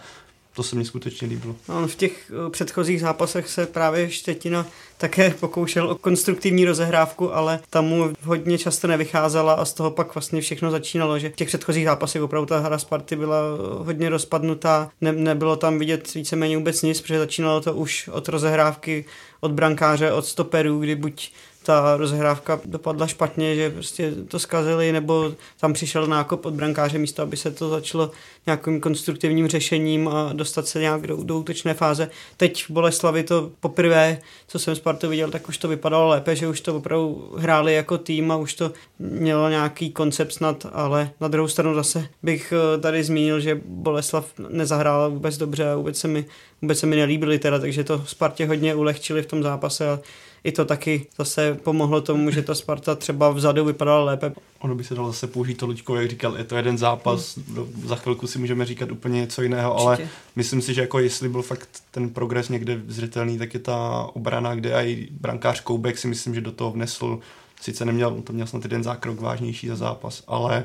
[0.56, 1.56] to se mi skutečně líbilo.
[1.68, 4.66] No, v těch eh, předchozích zápasech se právě Štětina
[4.98, 10.14] také pokoušel o konstruktivní rozehrávku, ale tam mu hodně často nevycházela a z toho pak
[10.14, 14.08] vlastně všechno začínalo, že v těch předchozích zápasech opravdu ta hra Sparty byla eh, hodně
[14.08, 19.04] rozpadnutá, ne, nebylo tam vidět víceméně vůbec nic, protože začínalo to už od rozehrávky,
[19.40, 21.32] od brankáře, od stoperů, kdy buď
[21.66, 27.22] ta rozhrávka dopadla špatně, že prostě to zkazili, nebo tam přišel nákop od brankáře místo,
[27.22, 28.10] aby se to začalo
[28.46, 32.10] nějakým konstruktivním řešením a dostat se nějak do, do útočné fáze.
[32.36, 36.48] Teď v Boleslavi to poprvé, co jsem Spartu viděl, tak už to vypadalo lépe, že
[36.48, 41.28] už to opravdu hráli jako tým a už to mělo nějaký koncept snad, ale na
[41.28, 46.08] druhou stranu zase bych eh, tady zmínil, že Boleslav nezahrála vůbec dobře a vůbec se
[46.08, 46.24] mi,
[46.62, 50.00] vůbec se mi nelíbili teda, takže to Spartě hodně ulehčili v tom zápase a
[50.46, 54.32] i to taky zase pomohlo tomu, že ta Sparta třeba vzadu vypadala lépe.
[54.58, 57.82] Ono by se dalo zase použít to Luďko, jak říkal, je to jeden zápas, hmm.
[57.86, 59.86] za chvilku si můžeme říkat úplně něco jiného, Určitě.
[59.86, 59.98] ale
[60.36, 64.54] myslím si, že jako jestli byl fakt ten progres někde zřetelný, tak je ta obrana,
[64.54, 67.18] kde i brankář Koubek si myslím, že do toho vnesl,
[67.60, 70.64] sice neměl, to měl snad jeden zákrok vážnější za zápas, ale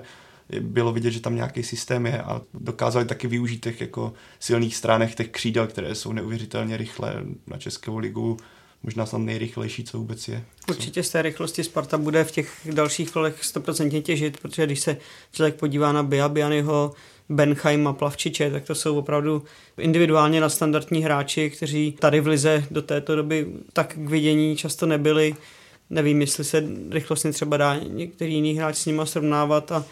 [0.60, 5.16] bylo vidět, že tam nějaký systém je a dokázali taky využít těch jako silných stránek
[5.16, 7.16] těch křídel, které jsou neuvěřitelně rychlé
[7.48, 8.38] na Českou ligu
[8.84, 10.44] možná snad nejrychlejší, co vůbec je.
[10.70, 14.98] Určitě z té rychlosti Sparta bude v těch dalších kolech 100% těžit, protože když se
[15.32, 16.94] člověk podívá na Biabianyho,
[17.30, 19.44] Benheim a Plavčiče, tak to jsou opravdu
[19.78, 24.86] individuálně na standardní hráči, kteří tady v Lize do této doby tak k vidění často
[24.86, 25.36] nebyli.
[25.90, 29.86] Nevím, jestli se rychlostně třeba dá některý jiný hráč s nima srovnávat a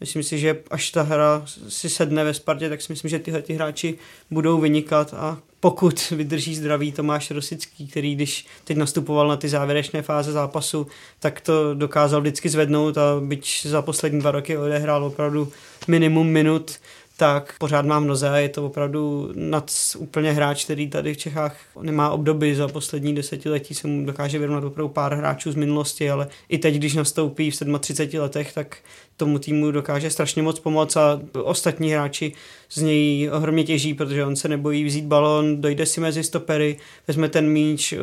[0.00, 3.42] Myslím si, že až ta hra si sedne ve Spartě, tak si myslím, že tyhle
[3.42, 3.98] ty hráči
[4.30, 10.02] budou vynikat a pokud vydrží zdraví Tomáš Rosický, který když teď nastupoval na ty závěrečné
[10.02, 10.86] fáze zápasu,
[11.20, 15.52] tak to dokázal vždycky zvednout a byť za poslední dva roky odehrál opravdu
[15.88, 16.78] minimum minut,
[17.16, 21.56] tak pořád mám noze a je to opravdu nad úplně hráč, který tady v Čechách
[21.82, 26.28] nemá obdoby za poslední desetiletí, se mu dokáže vyrovnat opravdu pár hráčů z minulosti, ale
[26.48, 28.76] i teď, když nastoupí v 37 letech, tak
[29.16, 32.32] tomu týmu dokáže strašně moc pomoct a ostatní hráči
[32.70, 36.76] z něj ohromně těží, protože on se nebojí vzít balon, dojde si mezi stopery,
[37.08, 37.94] vezme ten míč,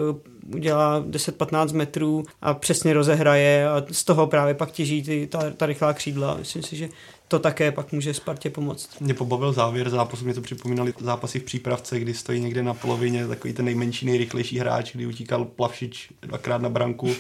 [0.56, 5.66] udělá 10-15 metrů a přesně rozehraje a z toho právě pak těží ty, ta, ta
[5.66, 6.38] rychlá křídla.
[6.38, 6.90] Myslím si, že
[7.28, 8.90] to také pak může Spartě pomoct.
[9.00, 13.28] Mě pobavil závěr zápasu, mě to připomínali zápasy v přípravce, kdy stojí někde na polovině
[13.28, 17.16] takový ten nejmenší, nejrychlejší hráč, kdy utíkal Plavšič dvakrát na branku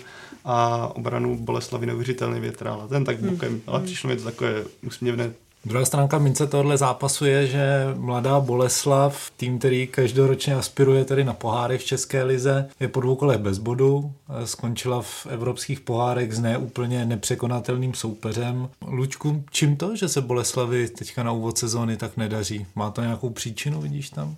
[0.45, 2.88] a obranu Boleslavy neuvěřitelně větral.
[2.88, 3.62] Ten tak bokem, hmm.
[3.68, 5.34] ale přišlo mi to takové úsměvné
[5.66, 11.34] Druhá stránka mince tohle zápasu je, že mladá Boleslav, tým, který každoročně aspiruje tedy na
[11.34, 14.11] poháry v České lize, je po dvou kolech bez bodu,
[14.45, 18.70] skončila v evropských pohárech s neúplně nepřekonatelným soupeřem.
[18.88, 22.66] Lučku, čím to, že se Boleslavi teďka na úvod sezóny tak nedaří?
[22.76, 24.36] Má to nějakou příčinu, vidíš tam?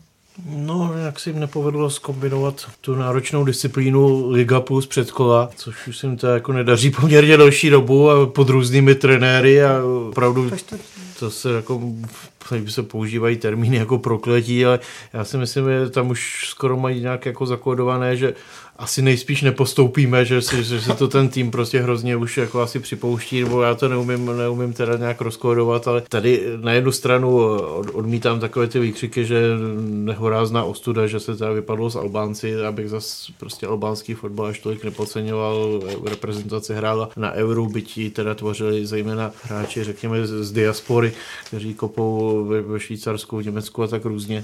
[0.49, 6.07] No, jak si jim nepovedlo skombinovat tu náročnou disciplínu Liga plus předkola, což už se
[6.07, 10.51] jim to jako nedaří poměrně delší dobu a pod různými trenéry a opravdu
[11.19, 11.81] to se jako
[12.67, 14.79] se používají termíny jako prokletí, ale
[15.13, 18.33] já si myslím, že tam už skoro mají nějak jako zakódované, že
[18.77, 22.79] asi nejspíš nepostoupíme, že, si, že se to ten tým prostě hrozně už jako asi
[22.79, 27.37] připouští, nebo já to neumím, neumím teda nějak rozkódovat, ale tady na jednu stranu
[27.93, 29.41] odmítám takové ty výkřiky, že
[29.79, 34.83] nehorázná ostuda, že se teda vypadlo z Albánci, abych zas prostě albánský fotbal až tolik
[34.83, 41.04] nepodceňoval, reprezentace hrála na Euro, byť teda tvořili zejména hráči, řekněme, z diaspory,
[41.45, 44.43] kteří kopou ve, ve Švýcarsku, Německu a tak různě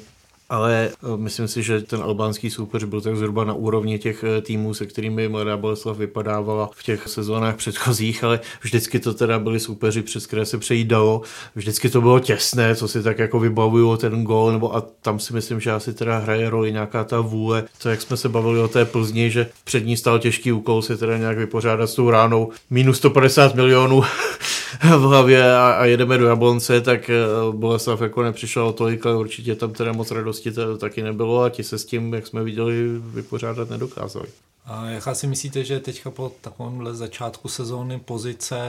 [0.51, 4.41] ale eh, myslím si, že ten albánský soupeř byl tak zhruba na úrovni těch eh,
[4.41, 9.59] týmů, se kterými Mladá Boleslav vypadávala v těch sezónách předchozích, ale vždycky to teda byli
[9.59, 11.22] soupeři, přes které se přejídalo.
[11.55, 15.34] Vždycky to bylo těsné, co si tak jako vybavuju ten gol, nebo a tam si
[15.34, 17.64] myslím, že asi teda hraje roli nějaká ta vůle.
[17.84, 20.97] To, jak jsme se bavili o té Plzni, že před ní stál těžký úkol si
[20.97, 24.03] teda nějak vypořádat s tou ránou minus 150 milionů
[24.84, 27.15] v hlavě a, a jedeme do Jablonce, tak eh,
[27.51, 31.49] Boleslav jako nepřišel o tolik, ale určitě tam teda moc radosti to taky nebylo a
[31.49, 34.28] ti se s tím, jak jsme viděli, vypořádat nedokázali.
[34.65, 38.59] A jaká si myslíte, že teďka po takovémhle začátku sezóny pozice,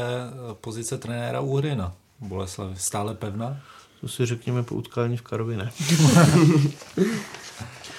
[0.61, 2.75] pozice trenéra Uhryna Boleslavy?
[2.77, 3.61] Stále pevná?
[4.01, 5.73] To si řekněme po utkání v Karvině.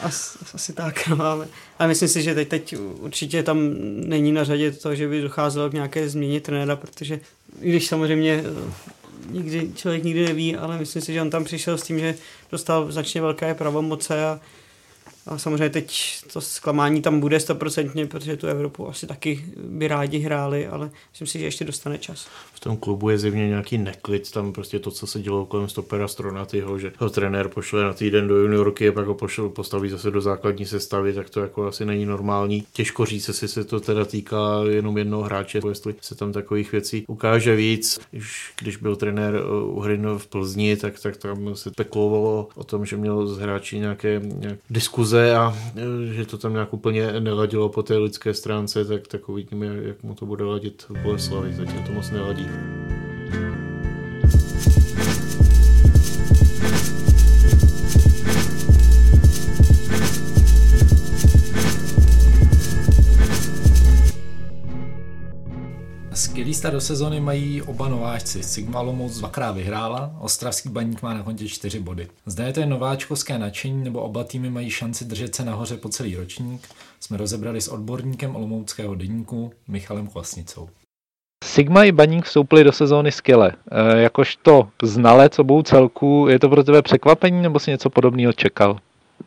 [0.04, 1.48] As, asi tak, no, ale,
[1.80, 3.58] ale myslím si, že teď, teď určitě tam
[3.96, 7.20] není na řadě to, že by docházelo k nějaké změně trenéra, protože
[7.60, 8.44] když samozřejmě
[9.30, 12.16] nikdy, člověk nikdy neví, ale myslím si, že on tam přišel s tím, že
[12.52, 14.40] dostal značně velké pravomoce a
[15.28, 20.20] A samozřejmě teď to zklamání tam bude stoprocentně, protože tu Evropu asi taky by rádi
[20.20, 22.28] hráli, ale myslím si, že ještě dostane čas.
[22.54, 26.08] V tom klubu je zjevně nějaký neklid, tam prostě to, co se dělo kolem stopera
[26.08, 30.12] Stronatyho, že ho trenér pošle na týden do juniorky a pak ho pošle, postaví zase
[30.12, 32.66] do základní sestavy, tak to jako asi není normální.
[32.74, 37.06] Těžko říct, jestli se to teda týká jenom jednoho hráče, jestli se tam takových věcí
[37.08, 38.00] ukáže víc.
[38.62, 43.28] Když, byl trenér Uhrin v Plzni, tak, tak tam se spekulovalo o tom, že měl
[43.28, 47.98] z hráči nějaké nějak diskuze a e, že to tam nějak úplně neladilo po té
[47.98, 51.54] lidské stránce, tak, tak uvidíme, jak mu to bude ladit v Boleslavi.
[51.54, 52.48] Zatím to moc neladí.
[66.64, 68.44] Start do sezóny mají oba nováčci.
[68.44, 72.08] Sigma Olomouc dvakrát vyhrála, Ostravský baník má na kontě čtyři body.
[72.26, 75.90] Zde je to jen nováčkovské nadšení, nebo oba týmy mají šanci držet se nahoře po
[75.90, 76.68] celý ročník,
[77.00, 80.70] jsme rozebrali s odborníkem Olomouckého deníku Michalem Kvasnicou.
[81.44, 83.52] Sigma i Baník vstoupili do sezóny skvěle.
[83.72, 88.78] E, jakožto znalec obou celků, je to pro tebe překvapení nebo si něco podobného čekal?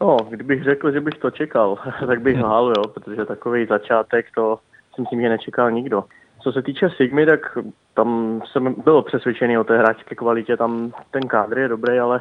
[0.01, 4.59] No, kdybych řekl, že bych to čekal, tak bych lhal, jo, protože takový začátek to
[4.95, 6.05] si myslím, že nečekal nikdo.
[6.47, 7.59] Co se týče Sigmy, tak
[7.95, 12.21] tam jsem byl přesvědčený o té hráčské kvalitě, tam ten kádr je dobrý, ale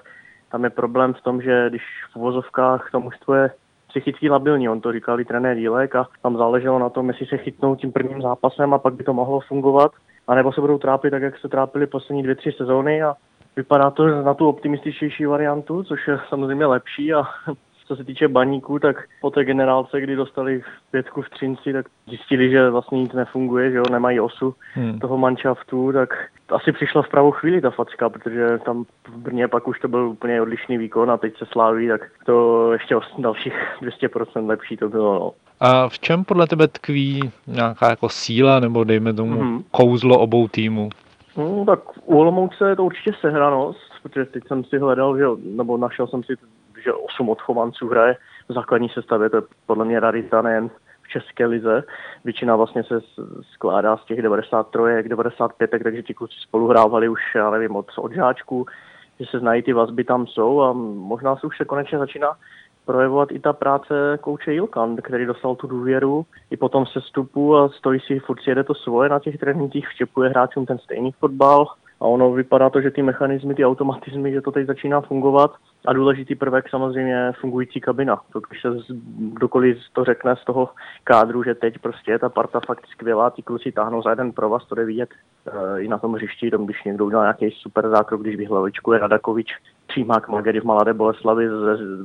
[0.52, 1.82] tam je problém v tom, že když
[2.14, 3.52] v uvozovkách to mužstvo je
[3.88, 7.38] psychicky labilní, on to říkal i trenér Dílek a tam záleželo na tom, jestli se
[7.38, 9.92] chytnou tím prvním zápasem a pak by to mohlo fungovat,
[10.28, 13.14] anebo se budou trápit tak, jak se trápili poslední dvě, tři sezóny a
[13.56, 17.24] vypadá to na tu optimističtější variantu, což je samozřejmě lepší a
[17.88, 20.62] co se týče baníků, tak po té generálce, kdy dostali
[20.92, 25.00] pětku v Třinci, tak zjistili, že vlastně nic nefunguje, že jo, nemají osu hmm.
[25.00, 26.10] toho manšaftu, tak
[26.50, 30.08] asi přišla v pravou chvíli ta facka, protože tam v Brně pak už to byl
[30.08, 35.20] úplně odlišný výkon a teď se sláví, tak to ještě dalších 200% lepší to bylo.
[35.20, 35.32] No.
[35.60, 40.48] A v čem podle tebe tkví nějaká jako síla nebo dejme tomu hmm kouzlo obou
[40.48, 40.90] týmů?
[41.38, 45.78] No, tak u Olomouce je to určitě sehranost, protože teď jsem si hledal, že, nebo
[45.78, 46.34] našel jsem si
[46.86, 48.18] že 8 odchovanců hraje
[48.50, 50.70] v základní sestavě, to je podle mě rarita nejen
[51.02, 51.84] v České lize.
[52.26, 53.00] Většina vlastně se
[53.54, 58.12] skládá z těch 93, 95, takže ti kluci spolu hrávali už, já nevím, od, od
[58.12, 58.66] žáčku,
[59.20, 62.38] že se znají ty vazby tam jsou a možná se už se konečně začíná
[62.86, 67.70] projevovat i ta práce kouče Ilkan, který dostal tu důvěru i potom se stupu a
[67.70, 71.68] stojí si, furt si jede to svoje na těch trénincích, vštěpuje hráčům ten stejný fotbal
[72.06, 75.52] a ono vypadá to, že ty mechanismy, ty automatizmy, že to teď začíná fungovat
[75.86, 78.22] a důležitý prvek samozřejmě fungující kabina.
[78.34, 78.70] To, když se
[79.18, 80.70] kdokoliv to řekne z toho
[81.04, 84.66] kádru, že teď prostě je ta parta fakt skvělá, ty kluci táhnou za jeden provaz,
[84.66, 85.10] to jde vidět
[85.48, 89.48] e, i na tom hřišti, tam, když někdo udělal nějaký super zákrok, když vyhlavičkuje Radakovič,
[89.88, 91.48] Přímák Magedy v Malé Boleslavi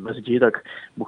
[0.03, 0.55] ve zdi, tak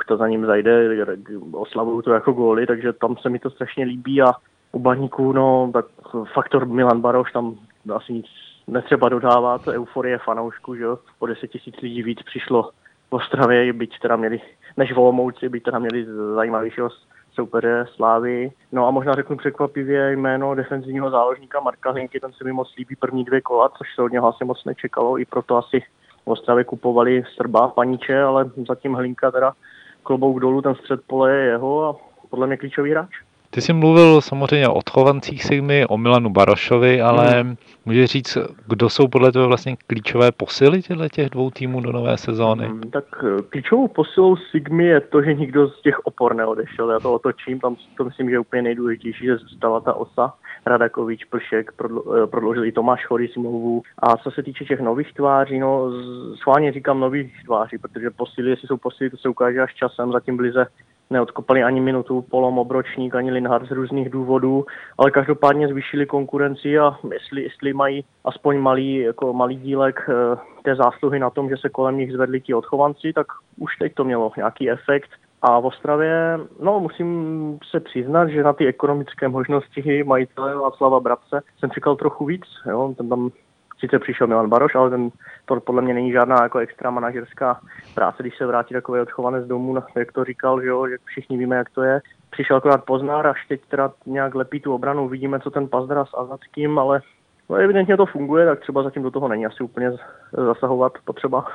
[0.08, 1.06] to za ním zajde,
[1.52, 4.32] oslavují to jako góly, takže tam se mi to strašně líbí a
[4.72, 5.86] u baníků, no, tak
[6.34, 7.54] faktor Milan Baroš, tam
[7.94, 8.26] asi nic
[8.72, 12.70] netřeba dodávat, euforie fanoušku, že jo, o 10 tisíc lidí víc přišlo
[13.10, 14.40] v Ostravě, byť teda měli,
[14.76, 16.88] než Volomouci, byť teda měli zajímavějšího
[17.32, 18.52] soupeře Slávy.
[18.72, 22.96] No a možná řeknu překvapivě jméno defenzivního záložníka Marka Hlinky, ten se mi moc líbí
[22.96, 25.80] první dvě kola, což se od něho asi moc nečekalo, i proto asi
[26.26, 29.52] v Ostravě kupovali Srba, Paniče, ale zatím Hlinka teda
[30.02, 31.96] klobouk dolů, ten střed pole je jeho a
[32.30, 33.10] podle mě klíčový hráč.
[33.54, 37.56] Ty jsi mluvil samozřejmě o odchovancích Sigmy, o Milanu Barošovi, ale hmm.
[37.84, 42.16] můžeš říct, kdo jsou podle toho vlastně klíčové posily těchto těch dvou týmů do nové
[42.16, 42.66] sezóny?
[42.66, 46.90] Hmm, tak eh, klíčovou posilou Sigmy je to, že nikdo z těch opor neodešel.
[46.90, 50.34] Já to otočím, tam to myslím, že je úplně nejdůležitější, že zůstala ta osa.
[50.66, 53.82] Radakovič, Plšek, eh, prodloužil i Tomáš Chory smlouvu.
[53.98, 55.90] A co se týče těch nových tváří, no
[56.34, 60.36] schválně říkám nových tváří, protože posily, jestli jsou posily, to se ukáže až časem, zatím
[60.36, 60.66] blize
[61.12, 64.64] neodkopali ani minutu Polom, Obročník, ani Linhard z různých důvodů,
[64.98, 70.74] ale každopádně zvýšili konkurenci a jestli, jestli mají aspoň malý, jako malý dílek eh, té
[70.74, 73.26] zásluhy na tom, že se kolem nich zvedli ti odchovanci, tak
[73.58, 75.10] už teď to mělo nějaký efekt.
[75.42, 81.42] A v Ostravě, no musím se přiznat, že na ty ekonomické možnosti majitele Václava Brabce
[81.58, 82.44] jsem čekal trochu víc.
[82.66, 82.94] Jo?
[82.96, 83.30] Ten tam
[83.82, 85.10] sice přišel Milan Baroš, ale ten,
[85.44, 87.60] to podle mě není žádná jako extra manažerská
[87.94, 91.56] práce, když se vrátí takový odchovanec domů, jak to říkal, že, jo, že všichni víme,
[91.56, 92.00] jak to je.
[92.30, 96.14] Přišel akorát Poznár, až teď teda nějak lepí tu obranu, vidíme, co ten Pazdra s
[96.18, 97.00] Azackým, ale
[97.50, 99.92] no, evidentně to funguje, tak třeba zatím do toho není asi úplně
[100.32, 101.44] zasahovat potřeba.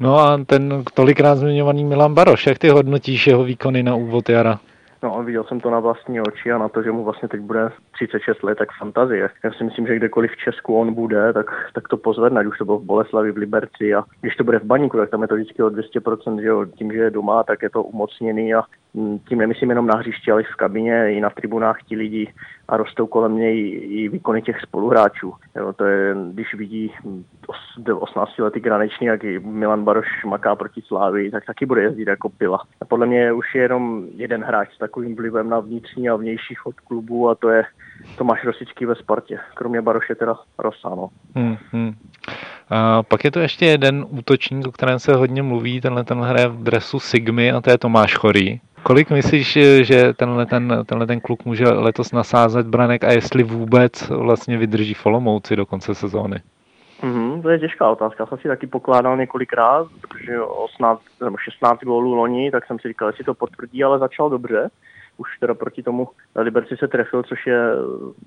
[0.00, 4.58] No a ten tolikrát zmiňovaný Milan Baroš, jak ty hodnotíš jeho výkony na úvod jara?
[5.06, 7.40] No a viděl jsem to na vlastní oči a na to, že mu vlastně teď
[7.40, 9.30] bude 36 let, tak fantazie.
[9.44, 12.58] Já si myslím, že kdekoliv v Česku on bude, tak, tak to pozvedne, ať už
[12.58, 15.28] to bylo v Boleslavi, v Liberci a když to bude v baníku, tak tam je
[15.28, 18.62] to vždycky o 200%, že jo, tím, že je doma, tak je to umocněný a
[18.94, 22.32] mm, tím nemyslím jenom na hřišti, ale i v kabině, i na tribunách ti lidi
[22.68, 25.34] a rostou kolem něj i výkony těch spoluhráčů.
[25.56, 26.92] Jo, to je, když vidí
[27.94, 32.62] 18 letý granečný, jak Milan Baroš maká proti Slávy, tak taky bude jezdit jako pila.
[32.80, 36.54] A podle mě už je jenom jeden hráč s takovým vlivem na vnitřní a vnější
[36.54, 37.64] chod klubu a to je
[38.18, 39.38] Tomáš Rosický ve Spartě.
[39.54, 41.08] Kromě Baroše teda Rosano.
[41.34, 41.94] Hmm, hmm.
[42.70, 46.48] A pak je to ještě jeden útočník, o kterém se hodně mluví, tenhle ten hraje
[46.48, 48.60] v dresu Sigmy a to je Tomáš Chorý.
[48.86, 54.08] Kolik myslíš, že tenhle ten, tenhle ten kluk může letos nasázet branek a jestli vůbec
[54.08, 56.36] vlastně vydrží Folomouci do konce sezóny?
[57.02, 58.22] Mm-hmm, to je těžká otázka.
[58.22, 62.88] Já jsem si taky pokládal několikrát, protože 18 nebo 16 gólů loni, tak jsem si
[62.88, 64.70] říkal, jestli to potvrdí, ale začal dobře
[65.16, 67.58] už teda proti tomu Liberci se trefil, což je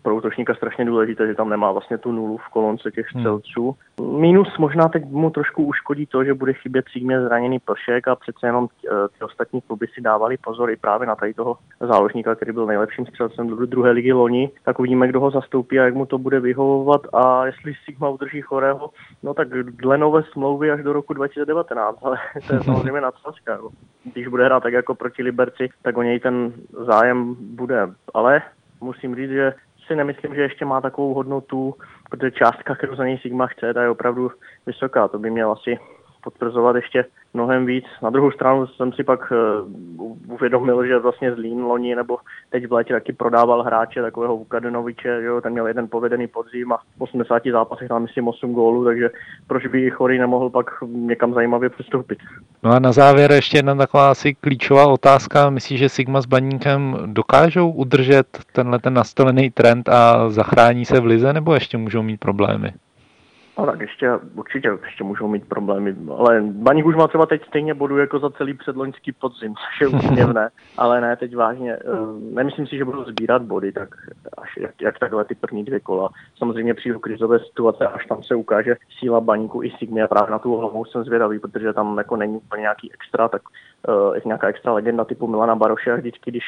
[0.01, 3.21] pro útočníka strašně důležité, že tam nemá vlastně tu nulu v kolonce těch hmm.
[3.21, 3.75] střelců.
[3.99, 4.19] Hmm.
[4.19, 8.47] Minus možná teď mu trošku uškodí to, že bude chybět símě zraněný plšek a přece
[8.47, 12.51] jenom eh, ty ostatní kluby si dávali pozor i právě na tady toho záložníka, který
[12.51, 16.05] byl nejlepším střelcem do druhé ligy loni, tak uvidíme, kdo ho zastoupí a jak mu
[16.05, 18.89] to bude vyhovovat a jestli Sigma udrží chorého,
[19.23, 22.17] no tak dle nové smlouvy až do roku 2019, ale
[22.47, 23.59] to je samozřejmě nadsázka.
[24.03, 26.53] Když bude hrát tak jako proti Liberci, tak o něj ten
[26.85, 27.87] zájem bude.
[28.13, 28.41] Ale
[28.81, 29.53] musím říct, že
[29.87, 31.75] si nemyslím, že ještě má takovou hodnotu,
[32.09, 34.31] protože částka, kterou za něj Sigma chce, ta je opravdu
[34.65, 35.07] vysoká.
[35.07, 35.79] To by měl asi
[36.23, 37.85] potvrzovat ještě mnohem víc.
[38.03, 42.17] Na druhou stranu jsem si pak uh, uvědomil, že vlastně Zlín loni nebo
[42.49, 46.77] teď v létě taky prodával hráče takového Vukadenoviče, jo, ten měl jeden povedený podzim a
[46.77, 49.09] v 80 zápasech dal myslím 8 gólů, takže
[49.47, 52.19] proč by Chorý nemohl pak někam zajímavě přistoupit.
[52.63, 55.49] No a na závěr ještě jedna taková asi klíčová otázka.
[55.49, 61.05] Myslíš, že Sigma s Baníkem dokážou udržet tenhle ten nastolený trend a zachrání se v
[61.05, 62.73] lize, nebo ještě můžou mít problémy?
[63.59, 67.73] No tak ještě, určitě ještě můžou mít problémy, ale Baník už má třeba teď stejně
[67.73, 71.79] bodu jako za celý předloňský podzim, což je úsměvné, ale ne, teď vážně, eh,
[72.33, 73.89] nemyslím si, že budou sbírat body, tak
[74.37, 76.09] až jak, jak takhle ty první dvě kola.
[76.37, 80.39] Samozřejmě přijdu krizové situace, až tam se ukáže síla Baníku i Sigmy a právě na
[80.39, 83.41] tu hlavou jsem zvědavý, protože tam jako není úplně nějaký extra, tak
[83.87, 86.43] uh, je nějaká extra legenda typu Milana Baroše vždycky, když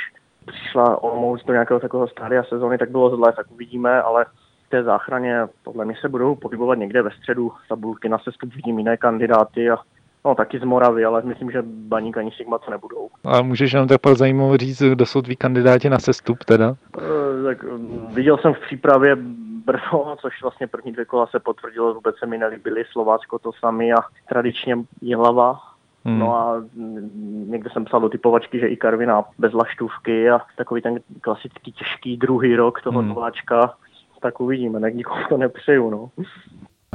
[0.45, 4.25] přišla Olomouc do nějakého takového stádia sezóny, tak bylo zlé, tak uvidíme, ale
[4.71, 8.97] té záchraně podle mě se budou pohybovat někde ve středu tabulky na sestup, vidím jiné
[8.97, 9.77] kandidáty a
[10.25, 13.09] No, taky z Moravy, ale myslím, že Baník ani Sigma co nebudou.
[13.23, 16.75] A můžeš nám tak zajímavě říct, kdo jsou tví kandidáti na sestup teda?
[16.97, 17.65] E, tak
[18.13, 19.17] viděl jsem v přípravě
[19.65, 23.93] Brno, což vlastně první dvě kola se potvrdilo, vůbec se mi nelíbili, Slovácko to sami
[23.93, 23.97] a
[24.29, 25.59] tradičně Jihlava.
[26.05, 26.19] Hmm.
[26.19, 26.63] No a
[27.45, 32.17] někde jsem psal do typovačky, že i Karvina bez laštůvky a takový ten klasický těžký
[32.17, 33.09] druhý rok toho hmm.
[33.09, 33.73] nováčka
[34.21, 35.89] tak uvidíme, tak nikomu to nepřeju.
[35.89, 36.09] No.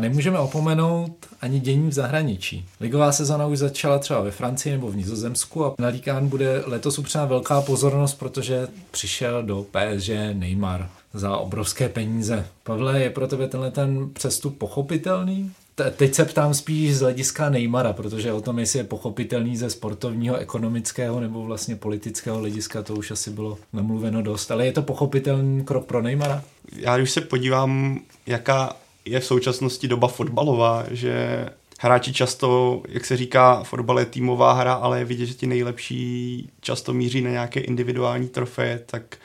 [0.00, 2.64] Nemůžeme opomenout ani dění v zahraničí.
[2.80, 6.98] Ligová sezona už začala třeba ve Francii nebo v Nizozemsku a na Líkán bude letos
[6.98, 12.46] upřena velká pozornost, protože přišel do PSG Neymar za obrovské peníze.
[12.62, 15.52] Pavle, je pro tebe tenhle ten přestup pochopitelný?
[15.96, 20.36] Teď se ptám spíš z hlediska Neymara, protože o tom, jestli je pochopitelný ze sportovního,
[20.36, 24.50] ekonomického nebo vlastně politického hlediska, to už asi bylo namluveno dost.
[24.50, 26.42] Ale je to pochopitelný krok pro Neymara?
[26.76, 31.46] Já když se podívám, jaká je v současnosti doba fotbalová, že
[31.80, 36.50] hráči často, jak se říká, fotbal je týmová hra, ale je vidět, že ti nejlepší
[36.60, 39.16] často míří na nějaké individuální trofeje, tak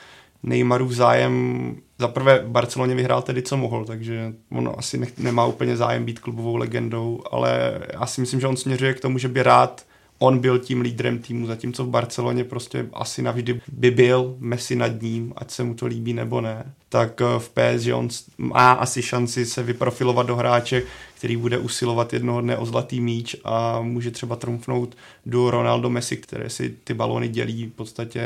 [0.43, 1.75] Neymarův zájem.
[1.99, 6.05] Za prvé v Barceloně vyhrál tedy, co mohl, takže on asi nech, nemá úplně zájem
[6.05, 9.85] být klubovou legendou, ale já si myslím, že on směřuje k tomu, že by rád
[10.21, 15.01] on byl tím lídrem týmu, zatímco v Barceloně prostě asi navždy by byl Messi nad
[15.01, 16.73] ním, ať se mu to líbí nebo ne.
[16.89, 20.83] Tak eh, v PSG on má asi šanci se vyprofilovat do hráče,
[21.15, 26.17] který bude usilovat jednoho dne o zlatý míč a může třeba trumfnout do Ronaldo Messi,
[26.17, 28.21] které si ty balony dělí v podstatě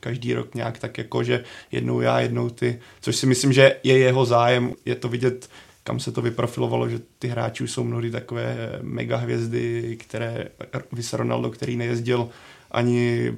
[0.00, 3.98] každý rok nějak tak jako, že jednou já, jednou ty, což si myslím, že je
[3.98, 5.48] jeho zájem, je to vidět
[5.88, 10.48] kam se to vyprofilovalo, že ty hráči už jsou mnohdy takové mega hvězdy, které
[10.92, 12.28] Vys Ronaldo, který nejezdil
[12.70, 13.32] ani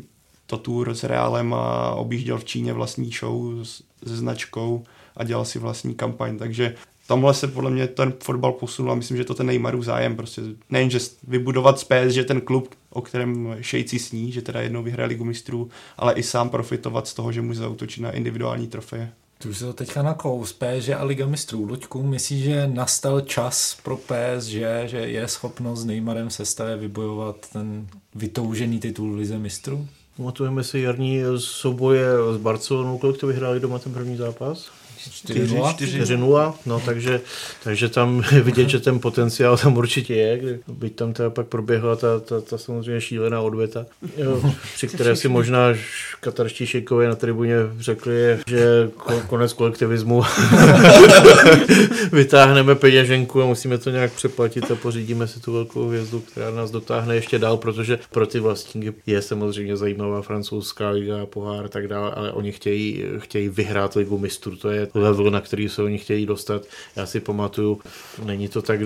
[0.46, 3.64] to tour s Realem a objížděl v Číně vlastní show
[4.06, 4.84] se značkou
[5.16, 6.74] a dělal si vlastní kampaň, takže
[7.06, 10.42] tamhle se podle mě ten fotbal posunul a myslím, že to ten Neymarův zájem, prostě
[10.70, 15.08] nejen, že vybudovat z že ten klub, o kterém šejci sní, že teda jednou vyhraje
[15.08, 15.32] ligu
[15.96, 19.12] ale i sám profitovat z toho, že může zautočit na individuální trofeje.
[19.42, 21.64] Ty už se to teďka nakous, PSG a Liga mistrů.
[21.64, 24.54] Luďku, myslíš, že nastal čas pro PSG,
[24.86, 29.88] že je schopno s Neymarem sestavě vybojovat ten vytoužený titul Lize mistrů?
[30.16, 34.70] Pamatujeme si jarní souboje s Barcelonou, kolik to vyhráli doma ten první zápas?
[35.28, 37.20] 4-0, no takže,
[37.64, 42.20] takže tam vidět, že ten potenciál tam určitě je, byť tam teda pak proběhla ta,
[42.20, 43.86] ta, ta samozřejmě šílená odveta,
[44.16, 45.74] jo, při které si možná
[46.20, 48.90] katarští šejkové na tribuně řekli, že
[49.26, 50.22] konec kolektivismu.
[52.12, 56.70] Vytáhneme peněženku a musíme to nějak přeplatit a pořídíme si tu velkou hvězdu, která nás
[56.70, 61.88] dotáhne ještě dál, protože pro ty vlastníky je samozřejmě zajímavá francouzská liga, pohár a tak
[61.88, 65.98] dále, ale oni chtějí, chtějí vyhrát ligu mistrů, to je level, na který se oni
[65.98, 66.62] chtějí dostat.
[66.96, 67.80] Já si pamatuju,
[68.24, 68.80] není to tak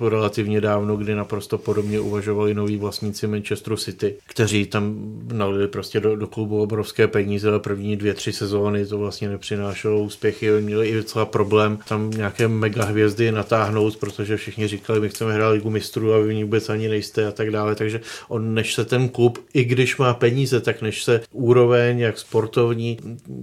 [0.00, 4.94] relativně dávno, kdy naprosto podobně uvažovali noví vlastníci Manchesteru City, kteří tam
[5.32, 10.00] nalili prostě do, do klubu obrovské peníze, ale první dvě, tři sezóny to vlastně nepřinášelo
[10.00, 15.34] úspěchy, měli i docela problém tam nějaké mega hvězdy natáhnout, protože všichni říkali, my chceme
[15.34, 18.84] hrát ligu mistrů a vy vůbec ani nejste a tak dále, takže on než se
[18.84, 22.98] ten klub, i když má peníze, tak než se úroveň jak sportovní,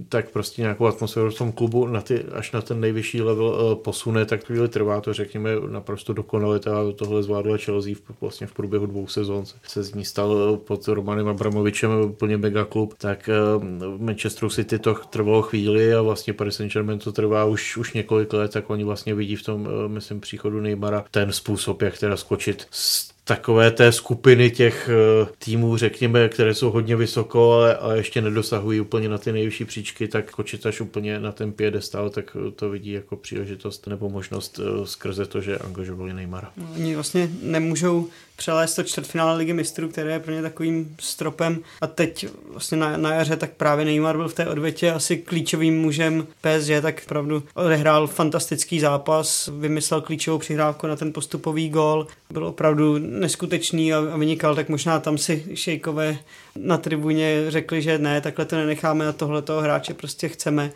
[0.08, 4.24] tak prostě nějakou atmosféru v tom klubu ty, až na ten nejvyšší level eh, posune,
[4.24, 6.60] tak chvíli trvá to, řekněme, naprosto dokonale.
[6.96, 9.44] Tohle zvládla Chelsea v, vlastně v průběhu dvou sezon.
[9.62, 13.64] Se z ní stal eh, pod Romanem Abramovičem úplně mega klub, tak uh,
[13.98, 18.52] Manchester City to trvalo chvíli a vlastně Paris Saint-Germain to trvá už, už několik let,
[18.52, 23.15] tak oni vlastně vidí v tom, myslím, příchodu Neymara ten způsob, jak teda skočit z
[23.28, 28.80] takové té skupiny těch eh, týmů, řekněme, které jsou hodně vysoko, ale, ale ještě nedosahují
[28.80, 32.92] úplně na ty nejvyšší příčky, tak kočit až úplně na ten piedestal, tak to vidí
[32.92, 36.52] jako příležitost nebo možnost eh, skrze to, že angažovali Neymara.
[36.74, 41.58] Oni vlastně nemůžou přelézt to čtvrtfinále ligy mistrů, které je pro ně takovým stropem.
[41.80, 45.80] A teď vlastně na, na jaře tak právě Neymar byl v té odvětě asi klíčovým
[45.80, 52.46] mužem PSG, tak opravdu odehrál fantastický zápas, vymyslel klíčovou přihrávku na ten postupový gol, byl
[52.46, 56.18] opravdu neskutečný a, a vynikal, tak možná tam si šejkové
[56.56, 60.72] na tribuně řekli, že ne, takhle to nenecháme na tohle hráče prostě chceme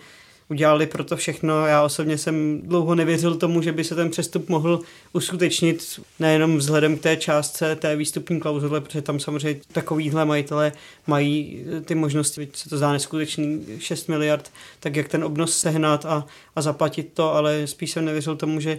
[0.51, 1.67] udělali pro to všechno.
[1.67, 4.81] Já osobně jsem dlouho nevěřil tomu, že by se ten přestup mohl
[5.13, 10.73] uskutečnit nejenom vzhledem k té částce té výstupní klauzule, protože tam samozřejmě takovýhle majitele
[11.07, 16.27] mají ty možnosti, se to zdá neskutečný 6 miliard, tak jak ten obnos sehnat a,
[16.57, 18.79] a zaplatit to, ale spíš jsem nevěřil tomu, že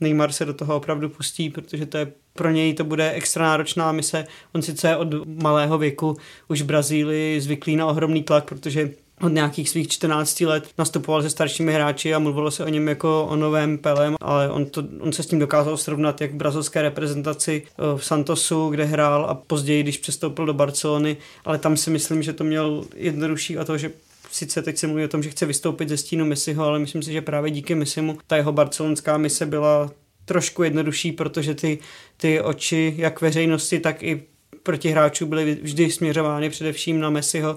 [0.00, 3.92] Neymar se do toho opravdu pustí, protože to je pro něj to bude extra náročná
[3.92, 4.26] mise.
[4.52, 6.16] On sice od malého věku
[6.48, 8.90] už v Brazílii zvyklý na ohromný tlak, protože
[9.20, 13.26] od nějakých svých 14 let nastupoval se staršími hráči a mluvilo se o něm jako
[13.30, 16.82] o novém Pelem, ale on, to, on se s tím dokázal srovnat jak v brazilské
[16.82, 21.90] reprezentaci eh, v Santosu, kde hrál a později, když přestoupil do Barcelony, ale tam si
[21.90, 23.92] myslím, že to měl jednodušší a to, že
[24.30, 27.12] sice teď se mluví o tom, že chce vystoupit ze stínu Messiho, ale myslím si,
[27.12, 29.90] že právě díky Messimu ta jeho barcelonská mise byla
[30.24, 31.78] trošku jednodušší, protože ty,
[32.16, 34.22] ty oči jak veřejnosti, tak i
[34.62, 37.56] proti hráčů byly vždy směřovány především na Messiho,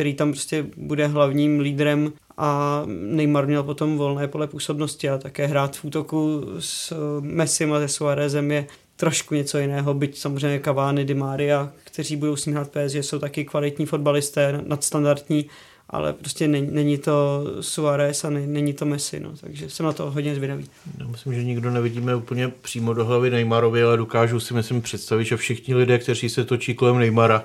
[0.00, 5.46] který tam prostě bude hlavním lídrem a Neymar měl potom volné pole působnosti a také
[5.46, 11.04] hrát v útoku s Messim a se Suarezem je trošku něco jiného, byť samozřejmě Cavani,
[11.04, 15.46] Di Maria, kteří budou s ním hrát PSG, jsou taky kvalitní fotbalisté, nadstandardní,
[15.90, 19.92] ale prostě není, není to Suarez a ne, není to Messi, no, takže jsem na
[19.92, 20.66] to hodně zvědavý.
[20.98, 25.24] No, myslím, že nikdo nevidíme úplně přímo do hlavy Neymarovi, ale dokážu si myslím představit,
[25.24, 27.44] že všichni lidé, kteří se točí kolem Neymara,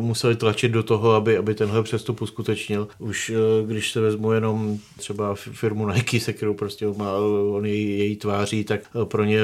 [0.00, 2.88] museli tlačit do toho, aby, aby tenhle přestup uskutečnil.
[2.98, 7.12] Už eh, když se vezmu jenom třeba firmu Nike, se kterou prostě má,
[7.50, 9.38] on její, její tváří, tak eh, pro ně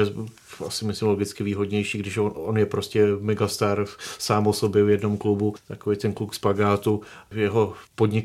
[0.67, 3.85] asi myslím logicky výhodnější, když on, on je prostě megastar
[4.17, 7.73] sám o sobě v jednom klubu, takový ten kluk z Pagátu, jeho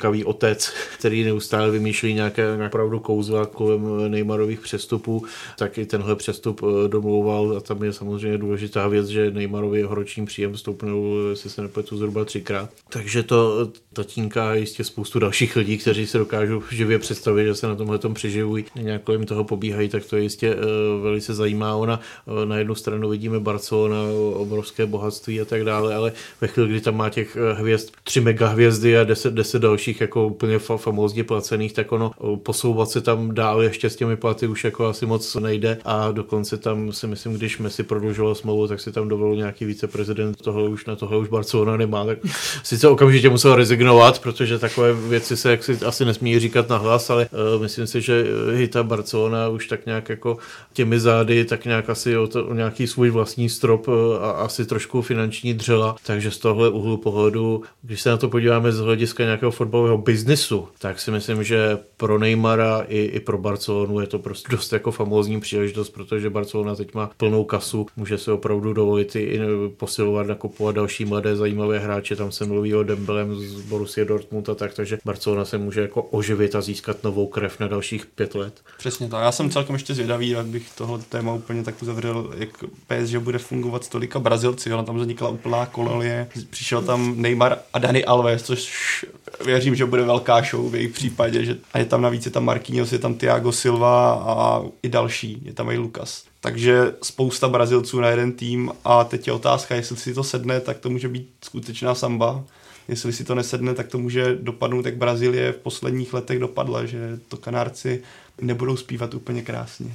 [0.04, 5.24] podnikavý otec, který neustále vymýšlí nějaké opravdu kouzla kolem Neymarových přestupů,
[5.58, 9.94] tak i tenhle přestup eh, domlouval a tam je samozřejmě důležitá věc, že Neymarovi jeho
[9.94, 12.70] roční příjem stoupnul, jestli se nepletu, zhruba třikrát.
[12.88, 17.74] Takže to tatínka jistě spoustu dalších lidí, kteří se dokážou živě představit, že se na
[17.74, 20.62] tomhle tom přiživují, nějak kolem toho pobíhají, tak to jistě uh,
[21.02, 21.76] velice zajímá.
[21.76, 23.96] Ona Eh, na jednu stranu vidíme Barcelona,
[24.34, 28.20] obrovské bohatství a tak dále, ale ve chvíli, kdy tam má těch eh, hvězd, tři
[28.20, 32.10] mega hvězdy a deset, deset dalších jako úplně famózně placených, tak ono
[32.42, 35.78] posouvat se tam dál ještě s těmi platy už jako asi moc nejde.
[35.84, 40.42] A dokonce tam si myslím, když Messi prodlužoval smlouvu, tak si tam dovolil nějaký viceprezident,
[40.42, 42.18] toho už na tohle už Barcelona nemá, tak
[42.62, 47.28] sice okamžitě musel rezignovat, protože takové věci se jaksi asi nesmí říkat na hlas, ale
[47.56, 48.24] uh, myslím si, že
[48.54, 50.38] Hita Barcelona už tak nějak jako
[50.72, 54.66] těmi zády tak nějak asi o, to, o nějaký svůj vlastní strop eh, a asi
[54.66, 59.24] trošku finanční dřela, takže z tohle úhlu pohledu, když se na to podíváme z hlediska
[59.24, 64.18] nějakého fotbalového biznisu, tak si myslím, že pro Neymara i, i pro Barcelonu je to
[64.18, 69.16] prostě dost jako famózní příležitost, protože Barcelona teď má plnou kasu, může se opravdu dovolit
[69.16, 69.40] i
[69.76, 74.54] posilovat, nakupovat další mladé zajímavé hráče, tam se mluví o Dembelem z Borussia Dortmund a
[74.54, 78.60] tak, takže Barcelona se může jako oživit a získat novou krev na dalších pět let.
[78.78, 79.22] Přesně tak.
[79.22, 83.38] Já jsem celkem ještě zvědavý, jak bych tohle téma úplně tak uzavřel, jak PSG bude
[83.38, 84.72] fungovat s tolika Brazilci.
[84.72, 86.28] Ona tam vznikla úplná kolonie.
[86.50, 89.04] Přišel tam Neymar a Dani Alves, což
[89.44, 91.44] věřím, že bude velká show v jejich případě.
[91.44, 95.42] Že, a je tam navíc je tam Marquinhos, je tam Thiago Silva a i další.
[95.44, 96.24] Je tam i Lucas.
[96.40, 100.78] Takže spousta Brazilců na jeden tým a teď je otázka, jestli si to sedne, tak
[100.78, 102.44] to může být skutečná samba
[102.88, 107.18] jestli si to nesedne, tak to může dopadnout, jak Brazílie v posledních letech dopadla, že
[107.28, 108.02] to Kanárci
[108.40, 109.94] nebudou zpívat úplně krásně.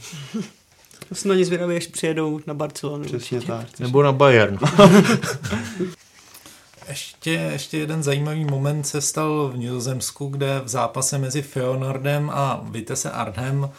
[1.13, 3.05] Jsem na ně zvědavý, až přijedou na Barcelonu.
[3.05, 3.51] Přesně určitě.
[3.51, 3.79] tak.
[3.79, 4.59] Nebo na Bayern.
[6.89, 12.61] ještě, ještě jeden zajímavý moment se stal v Nizozemsku, kde v zápase mezi Feonordem a
[12.63, 13.69] Vitesse Arnhem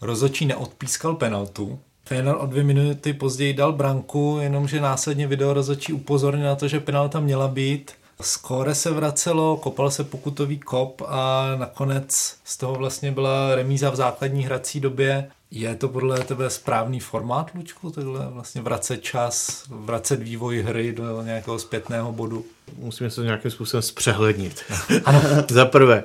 [0.00, 1.78] rozočí neodpískal penaltu.
[2.04, 6.80] Feyenoord o dvě minuty později dal branku, jenomže následně video rozočí upozornil na to, že
[6.80, 7.92] penalta měla být
[8.22, 13.96] Skóre se vracelo, kopal se pokutový kop a nakonec z toho vlastně byla remíza v
[13.96, 15.30] základní hrací době.
[15.52, 21.22] Je to podle tebe správný formát, Lučku, takhle vlastně vracet čas, vracet vývoj hry do
[21.22, 22.44] nějakého zpětného bodu?
[22.78, 24.62] Musíme se nějakým způsobem zpřehlednit.
[25.04, 25.22] ano.
[25.50, 26.04] Za prvé,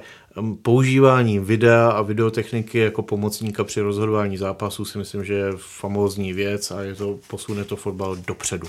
[0.61, 6.71] používání videa a videotechniky jako pomocníka při rozhodování zápasů si myslím, že je famózní věc
[6.71, 8.67] a je to, posune to fotbal dopředu.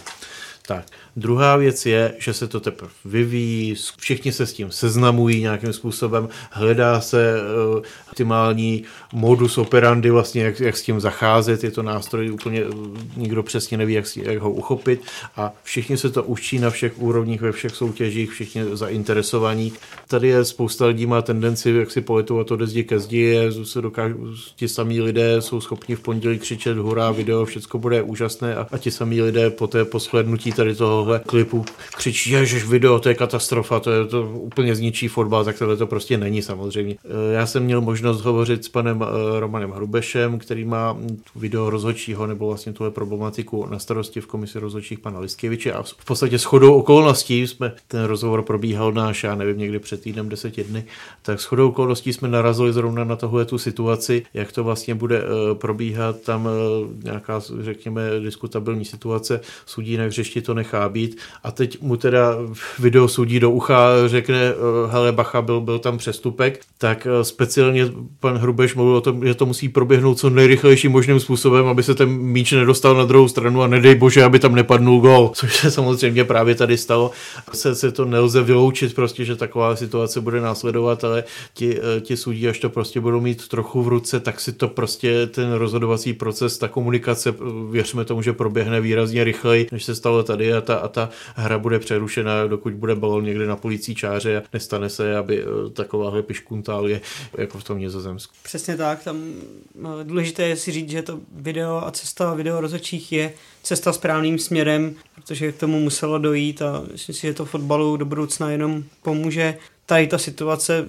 [0.66, 0.86] Tak,
[1.16, 6.28] druhá věc je, že se to teprve vyvíjí, všichni se s tím seznamují nějakým způsobem,
[6.50, 7.34] hledá se
[7.76, 12.96] uh, optimální modus operandi, vlastně jak, jak s tím zacházet, je to nástroj úplně, uh,
[13.16, 15.00] nikdo přesně neví, jak, jak ho uchopit
[15.36, 19.72] a všichni se to učí na všech úrovních, ve všech soutěžích, všichni zainteresovaní.
[20.08, 23.82] Tady je spousta lidí má tendenci, jak si poletovat od zdi ke zdi, je, se
[23.82, 28.66] dokážu, ti samí lidé jsou schopni v pondělí křičet hurá, video, všechno bude úžasné a,
[28.70, 31.64] a ti samí lidé po té poshlednutí tady tohohle klipu.
[31.96, 35.86] Křičí, ježiš, video, to je katastrofa, to je to úplně zničí fotbal, tak tohle to
[35.86, 36.96] prostě není samozřejmě.
[37.04, 40.96] E, já jsem měl možnost hovořit s panem e, Romanem Hrubešem, který má
[41.36, 45.72] video rozhodčího nebo vlastně tuhle problematiku na starosti v komisi rozhodčích pana Listkeviče.
[45.72, 50.28] A v podstatě shodou okolností jsme, ten rozhovor probíhal náš, já nevím, někdy před týdnem,
[50.28, 50.84] deseti dny,
[51.22, 55.54] tak shodou okolností jsme narazili zrovna na tohle tu situaci, jak to vlastně bude e,
[55.54, 56.48] probíhat, tam
[57.02, 61.18] nějaká, řekněme, diskutabilní situace, sudí jinak řešti to nechá být.
[61.44, 62.36] A teď mu teda
[62.78, 64.54] video sudí do ucha, řekne, eh,
[64.90, 67.86] hele bacha, byl, byl tam přestupek, tak eh, speciálně
[68.20, 71.94] pan Hrubeš mluvil o tom, že to musí proběhnout co nejrychlejším možným způsobem, aby se
[71.94, 75.70] ten míč nedostal na druhou stranu a nedej bože, aby tam nepadnul gol, což se
[75.70, 77.10] samozřejmě právě tady stalo.
[77.52, 81.24] Se, se to nelze vyloučit prostě, že taková situace bude následovat, ale
[81.54, 84.68] ti, eh, ti sudí, až to prostě budou mít trochu v ruce, tak si to
[84.68, 87.34] prostě ten rozhodovací proces, ta komunikace,
[87.70, 91.58] věřme tomu, že proběhne výrazně rychleji, než se stalo tady a ta, a ta hra
[91.58, 96.22] bude přerušena, dokud bude balon někde na policí čáře a nestane se, aby eh, takováhle
[96.22, 97.00] piškuntálie
[97.38, 98.34] jako v tom Nizozemsku.
[98.42, 99.32] Přesně tak, tam
[99.74, 103.32] no, důležité je si říct, že to video a cesta video rozhodčích je
[103.62, 108.04] cesta správným směrem, protože k tomu muselo dojít a myslím si, že to fotbalu do
[108.04, 109.58] budoucna jenom pomůže.
[109.86, 110.88] Tady ta situace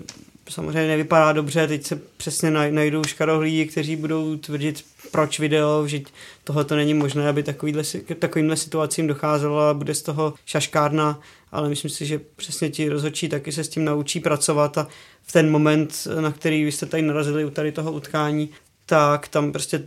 [0.49, 5.99] samozřejmě nevypadá dobře, teď se přesně najdou škarohlí, kteří budou tvrdit, proč video, že
[6.43, 7.83] tohle to není možné, aby takovýhle,
[8.19, 11.19] takovýmhle situacím docházelo a bude z toho šaškárna,
[11.51, 14.87] ale myslím si, že přesně ti rozhodčí taky se s tím naučí pracovat a
[15.23, 18.49] v ten moment, na který vy jste tady narazili u tady toho utkání,
[18.89, 19.83] tak tam prostě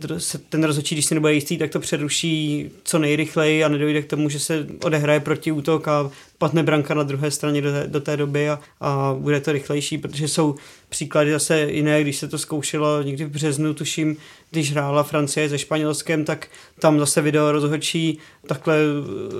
[0.49, 4.29] ten rozhodčí, když si nebude jistý, tak to přeruší co nejrychleji a nedojde k tomu,
[4.29, 8.17] že se odehraje proti útok a padne branka na druhé straně do té, do té
[8.17, 10.55] doby a, a bude to rychlejší, protože jsou
[10.89, 14.17] příklady zase jiné, když se to zkoušelo někdy v březnu, tuším,
[14.51, 16.47] když hrála Francie se Španělskem, tak
[16.79, 18.77] tam zase video rozhodčí takhle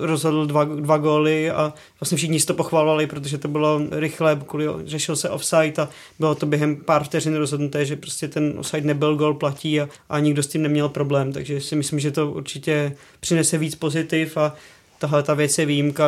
[0.02, 4.66] rozhodl dva, dva góly a vlastně všichni si to pochvalovali, protože to bylo rychle, kvůli,
[4.86, 5.90] řešil se offside a
[6.20, 10.20] bylo to během pár vteřin rozhodnuté, že prostě ten offside nebyl, gól platí a, a
[10.20, 14.56] nikdo s tím neměl problém, takže si myslím, že to určitě přinese víc pozitiv a
[15.02, 16.04] tahle ta věc je výjimka,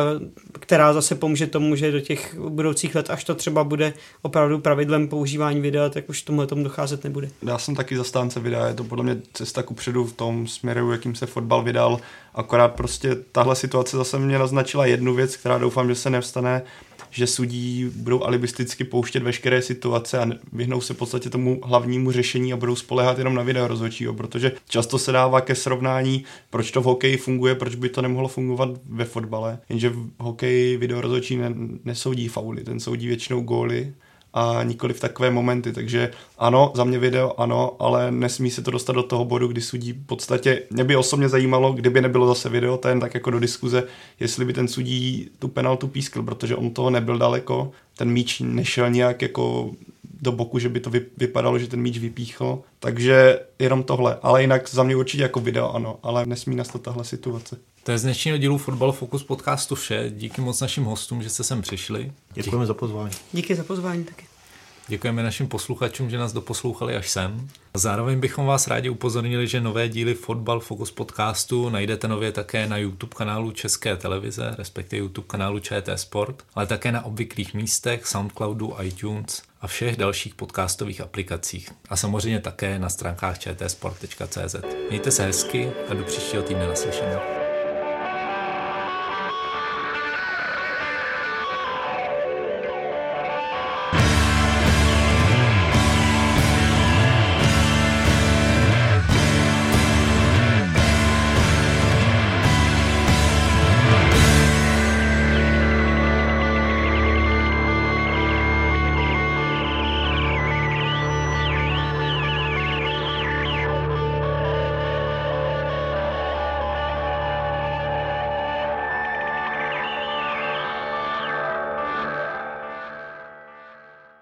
[0.52, 3.92] která zase pomůže tomu, že do těch budoucích let, až to třeba bude
[4.22, 7.28] opravdu pravidlem používání videa, tak už tomu tomu docházet nebude.
[7.42, 10.92] Já jsem taky zastánce videa, je to podle mě cesta ku předu v tom směru,
[10.92, 12.00] jakým se fotbal vydal,
[12.34, 16.62] akorát prostě tahle situace zase mě naznačila jednu věc, která doufám, že se nevstane,
[17.14, 22.52] že sudí budou alibisticky pouštět veškeré situace a vyhnou se v podstatě tomu hlavnímu řešení
[22.52, 26.80] a budou spolehat jenom na video rozhodčího, protože často se dává ke srovnání, proč to
[26.80, 29.58] v hokeji funguje, proč by to nemohlo fungovat ve fotbale.
[29.68, 31.54] Jenže v hokeji video rozhodčí ne,
[31.84, 33.92] nesoudí fauly, ten soudí většinou góly
[34.34, 35.72] a nikoli v takové momenty.
[35.72, 39.60] Takže ano, za mě video ano, ale nesmí se to dostat do toho bodu, kdy
[39.60, 43.30] sudí v podstatě, mě by osobně zajímalo, kdyby nebylo zase video, to jen tak jako
[43.30, 43.84] do diskuze,
[44.20, 48.90] jestli by ten sudí tu penaltu pískl, protože on toho nebyl daleko, ten míč nešel
[48.90, 49.70] nějak jako
[50.20, 52.62] do boku, že by to vypadalo, že ten míč vypíchl.
[52.80, 54.18] Takže jenom tohle.
[54.22, 57.56] Ale jinak za mě určitě jako video ano, ale nesmí nastat tahle situace.
[57.82, 60.10] To je z dnešního dílu Football Focus podcastu vše.
[60.10, 62.12] Díky moc našim hostům, že jste sem přišli.
[62.34, 63.14] Děkujeme za pozvání.
[63.32, 64.24] Díky za pozvání taky.
[64.88, 67.48] Děkujeme našim posluchačům, že nás doposlouchali až sem.
[67.74, 72.76] Zároveň bychom vás rádi upozornili, že nové díly Fotbal Focus podcastu najdete nově také na
[72.76, 78.74] YouTube kanálu České televize, respektive YouTube kanálu ČT Sport, ale také na obvyklých místech, Soundcloudu,
[78.82, 81.70] iTunes a všech dalších podcastových aplikacích.
[81.88, 84.56] A samozřejmě také na stránkách čtsport.cz.
[84.88, 87.43] Mějte se hezky a do příštího týdne naslyšenou.